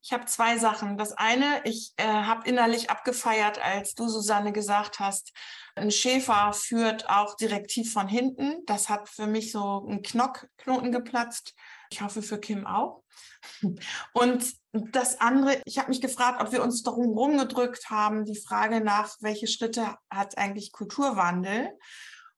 Ich 0.02 0.12
habe 0.12 0.26
zwei 0.26 0.58
Sachen. 0.58 0.98
Das 0.98 1.12
eine, 1.12 1.62
ich 1.64 1.94
äh, 1.96 2.04
habe 2.04 2.48
innerlich 2.48 2.90
abgefeiert, 2.90 3.58
als 3.58 3.94
du, 3.94 4.08
Susanne, 4.08 4.52
gesagt 4.52 5.00
hast, 5.00 5.32
ein 5.74 5.90
Schäfer 5.90 6.52
führt 6.52 7.08
auch 7.08 7.36
direktiv 7.36 7.92
von 7.92 8.08
hinten. 8.08 8.64
Das 8.66 8.88
hat 8.88 9.08
für 9.08 9.26
mich 9.26 9.50
so 9.52 9.86
einen 9.86 10.02
Knockknoten 10.02 10.92
geplatzt. 10.92 11.54
Ich 11.90 12.02
hoffe 12.02 12.22
für 12.22 12.38
Kim 12.38 12.66
auch. 12.66 13.02
Und 14.12 14.54
das 14.72 15.20
andere, 15.20 15.62
ich 15.64 15.78
habe 15.78 15.88
mich 15.88 16.00
gefragt, 16.00 16.42
ob 16.42 16.52
wir 16.52 16.62
uns 16.62 16.82
darum 16.82 17.16
rumgedrückt 17.16 17.88
haben, 17.88 18.24
die 18.24 18.38
Frage 18.38 18.80
nach, 18.80 19.16
welche 19.20 19.46
Schritte 19.46 19.96
hat 20.10 20.36
eigentlich 20.36 20.72
Kulturwandel? 20.72 21.70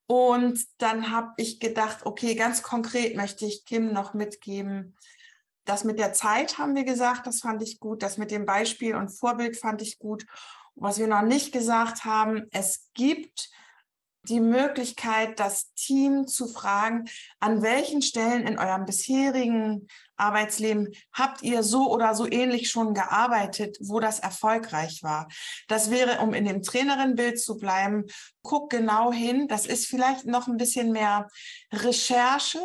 Und 0.06 0.64
dann 0.78 1.10
habe 1.10 1.32
ich 1.36 1.60
gedacht, 1.60 2.06
okay, 2.06 2.34
ganz 2.34 2.62
konkret 2.62 3.16
möchte 3.16 3.44
ich 3.44 3.64
Kim 3.66 3.92
noch 3.92 4.14
mitgeben, 4.14 4.96
das 5.68 5.84
mit 5.84 5.98
der 5.98 6.12
Zeit 6.12 6.58
haben 6.58 6.74
wir 6.74 6.84
gesagt, 6.84 7.26
das 7.26 7.40
fand 7.40 7.62
ich 7.62 7.78
gut. 7.78 8.02
Das 8.02 8.16
mit 8.16 8.30
dem 8.30 8.46
Beispiel 8.46 8.94
und 8.94 9.10
Vorbild 9.10 9.56
fand 9.56 9.82
ich 9.82 9.98
gut. 9.98 10.24
was 10.80 10.98
wir 10.98 11.08
noch 11.08 11.22
nicht 11.22 11.52
gesagt 11.52 12.04
haben, 12.04 12.44
es 12.52 12.90
gibt 12.94 13.50
die 14.28 14.40
Möglichkeit, 14.40 15.40
das 15.40 15.72
Team 15.74 16.26
zu 16.26 16.46
fragen, 16.46 17.08
an 17.40 17.62
welchen 17.62 18.02
Stellen 18.02 18.46
in 18.46 18.58
eurem 18.58 18.84
bisherigen 18.84 19.88
Arbeitsleben 20.16 20.92
habt 21.12 21.42
ihr 21.42 21.62
so 21.62 21.90
oder 21.90 22.14
so 22.14 22.30
ähnlich 22.30 22.70
schon 22.70 22.94
gearbeitet, 22.94 23.76
wo 23.80 24.00
das 24.00 24.18
erfolgreich 24.20 25.02
war. 25.02 25.28
Das 25.66 25.90
wäre, 25.90 26.20
um 26.20 26.34
in 26.34 26.44
dem 26.44 26.62
Trainerin-Bild 26.62 27.40
zu 27.40 27.56
bleiben, 27.56 28.04
guck 28.42 28.70
genau 28.70 29.12
hin. 29.12 29.48
Das 29.48 29.66
ist 29.66 29.86
vielleicht 29.86 30.26
noch 30.26 30.46
ein 30.46 30.58
bisschen 30.58 30.92
mehr 30.92 31.28
Recherche, 31.72 32.60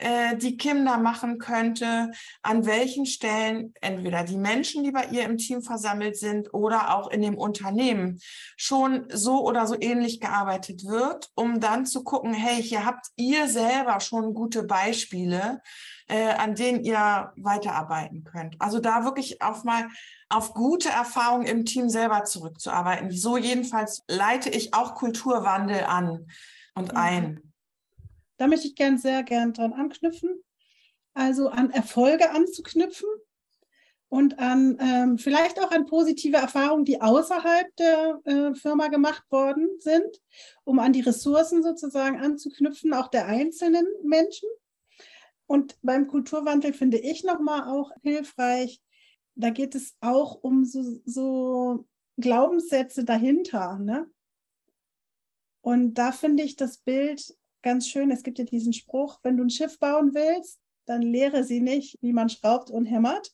äh, 0.00 0.36
die 0.36 0.56
Kim 0.56 0.84
da 0.84 0.96
machen 0.96 1.38
könnte, 1.38 2.10
an 2.42 2.66
welchen 2.66 3.06
Stellen 3.06 3.74
entweder 3.80 4.24
die 4.24 4.38
Menschen, 4.38 4.82
die 4.82 4.92
bei 4.92 5.04
ihr 5.06 5.24
im 5.24 5.36
Team 5.36 5.62
versammelt 5.62 6.16
sind 6.16 6.52
oder 6.54 6.96
auch 6.96 7.10
in 7.10 7.20
dem 7.20 7.36
Unternehmen 7.36 8.18
schon 8.56 9.06
so 9.10 9.46
oder 9.46 9.66
so 9.66 9.76
ähnlich 9.78 10.20
gearbeitet 10.20 10.86
wird, 10.86 11.30
um 11.34 11.60
dann 11.60 11.84
zu 11.84 12.02
gucken, 12.02 12.32
hey, 12.32 12.62
hier 12.62 12.84
habt 12.86 13.08
ihr 13.16 13.46
selber 13.46 14.00
schon 14.00 14.32
gute 14.32 14.62
Beispiele, 14.62 15.60
äh, 16.08 16.30
an 16.30 16.54
denen 16.54 16.82
ihr 16.82 17.32
weiterarbeiten 17.36 18.24
könnt. 18.24 18.56
Also 18.58 18.80
da 18.80 19.04
wirklich 19.04 19.42
auch 19.42 19.64
mal 19.64 19.88
auf 20.30 20.54
gute 20.54 20.88
Erfahrungen 20.88 21.46
im 21.46 21.66
Team 21.66 21.90
selber 21.90 22.24
zurückzuarbeiten. 22.24 23.10
So 23.10 23.36
jedenfalls 23.36 24.02
leite 24.08 24.48
ich 24.48 24.72
auch 24.72 24.94
Kulturwandel 24.94 25.84
an 25.84 26.26
und 26.74 26.96
ein. 26.96 27.49
Da 28.40 28.46
möchte 28.46 28.68
ich 28.68 28.74
gern 28.74 28.96
sehr 28.96 29.22
gern 29.22 29.52
dran 29.52 29.74
anknüpfen. 29.74 30.42
Also 31.12 31.50
an 31.50 31.70
Erfolge 31.70 32.30
anzuknüpfen 32.30 33.06
und 34.08 34.38
an 34.38 34.78
ähm, 34.80 35.18
vielleicht 35.18 35.60
auch 35.60 35.70
an 35.72 35.84
positive 35.84 36.38
Erfahrungen, 36.38 36.86
die 36.86 37.02
außerhalb 37.02 37.76
der 37.76 38.18
äh, 38.24 38.54
Firma 38.54 38.88
gemacht 38.88 39.24
worden 39.30 39.68
sind, 39.78 40.22
um 40.64 40.78
an 40.78 40.94
die 40.94 41.02
Ressourcen 41.02 41.62
sozusagen 41.62 42.18
anzuknüpfen, 42.18 42.94
auch 42.94 43.08
der 43.08 43.26
einzelnen 43.26 43.86
Menschen. 44.04 44.48
Und 45.44 45.76
beim 45.82 46.06
Kulturwandel 46.06 46.72
finde 46.72 46.96
ich 46.96 47.24
nochmal 47.24 47.68
auch 47.68 47.92
hilfreich, 48.00 48.80
da 49.34 49.50
geht 49.50 49.74
es 49.74 49.96
auch 50.00 50.36
um 50.42 50.64
so, 50.64 50.98
so 51.04 51.86
Glaubenssätze 52.16 53.04
dahinter. 53.04 53.78
Ne? 53.78 54.10
Und 55.60 55.94
da 55.94 56.10
finde 56.12 56.42
ich 56.42 56.56
das 56.56 56.78
Bild 56.78 57.34
ganz 57.62 57.88
schön, 57.88 58.10
es 58.10 58.22
gibt 58.22 58.38
ja 58.38 58.44
diesen 58.44 58.72
Spruch, 58.72 59.18
wenn 59.22 59.36
du 59.36 59.44
ein 59.44 59.50
Schiff 59.50 59.78
bauen 59.78 60.14
willst, 60.14 60.60
dann 60.86 61.02
lehre 61.02 61.44
sie 61.44 61.60
nicht, 61.60 61.98
wie 62.00 62.12
man 62.12 62.28
schraubt 62.28 62.70
und 62.70 62.86
hämmert, 62.86 63.32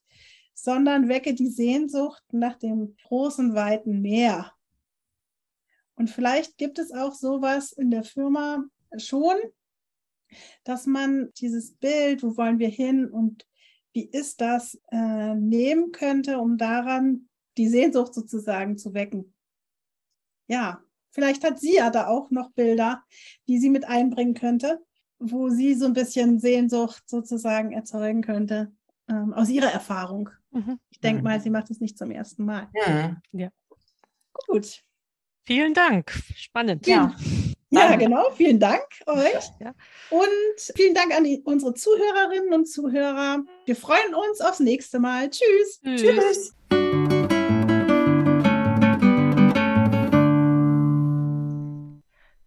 sondern 0.55 1.09
wecke 1.09 1.35
die 1.35 1.49
Sehnsucht 1.49 2.23
nach 2.33 2.57
dem 2.57 2.97
großen, 3.05 3.55
weiten 3.55 4.03
Meer. 4.03 4.53
Und 5.95 6.11
vielleicht 6.11 6.59
gibt 6.59 6.79
es 6.79 6.93
auch 6.93 7.15
sowas 7.15 7.73
in 7.73 7.91
der 7.91 8.05
Firma 8.05 8.65
schon, 8.99 9.37
dass 10.65 10.87
man 10.87 11.33
dieses 11.35 11.75
Bild, 11.75 12.23
wo 12.23 12.37
wollen 12.37 12.59
wir 12.59 12.69
hin 12.69 13.09
und 13.09 13.47
wie 13.93 14.05
ist 14.05 14.41
das, 14.41 14.79
äh, 14.91 15.35
nehmen 15.35 15.93
könnte, 15.93 16.39
um 16.39 16.59
daran 16.59 17.29
die 17.57 17.69
Sehnsucht 17.69 18.13
sozusagen 18.13 18.77
zu 18.77 18.93
wecken. 18.93 19.35
Ja, 20.49 20.83
Vielleicht 21.17 21.45
hat 21.45 21.59
sie 21.59 21.77
ja 21.77 21.89
da 21.89 22.09
auch 22.09 22.31
noch 22.31 22.51
Bilder, 22.51 23.03
die 23.49 23.59
sie 23.59 23.71
mit 23.71 23.89
einbringen 23.89 24.35
könnte, 24.35 24.85
wo 25.19 25.49
sie 25.49 25.73
so 25.73 25.87
ein 25.87 25.95
bisschen 25.95 26.39
Sehnsucht 26.39 27.05
sozusagen 27.07 27.73
erzeugen 27.73 28.21
könnte 28.21 28.71
ähm, 29.09 29.33
aus 29.33 29.49
ihrer 29.49 29.73
Erfahrung. 29.73 30.29
Mhm. 30.51 30.79
Ich 30.91 31.01
denke 31.01 31.23
mal, 31.23 31.41
sie 31.41 31.49
macht 31.49 31.71
es 31.71 31.81
nicht 31.81 31.97
zum 31.97 32.11
ersten 32.11 32.45
Mal. 32.45 32.69
Ja. 32.75 33.17
ja. 33.33 33.49
Gut. 34.47 34.83
Vielen 35.45 35.73
Dank. 35.73 36.13
Spannend. 36.35 36.87
Ja. 36.87 37.17
Ja, 37.71 37.97
genau. 37.97 38.31
Vielen 38.33 38.61
Dank 38.61 38.85
euch. 39.07 39.49
Ja. 39.59 39.75
Und 40.11 40.77
vielen 40.77 40.95
Dank 40.95 41.17
an 41.17 41.25
die, 41.25 41.41
unsere 41.47 41.73
Zuhörerinnen 41.73 42.53
und 42.53 42.67
Zuhörer. 42.67 43.43
Wir 43.65 43.77
freuen 43.77 44.15
uns 44.15 44.43
aufs 44.43 44.61
nächste 44.61 44.99
Mal. 44.99 45.31
Tschüss. 45.31 45.81
Tschüss. 45.81 46.03
Tschüss. 46.03 46.56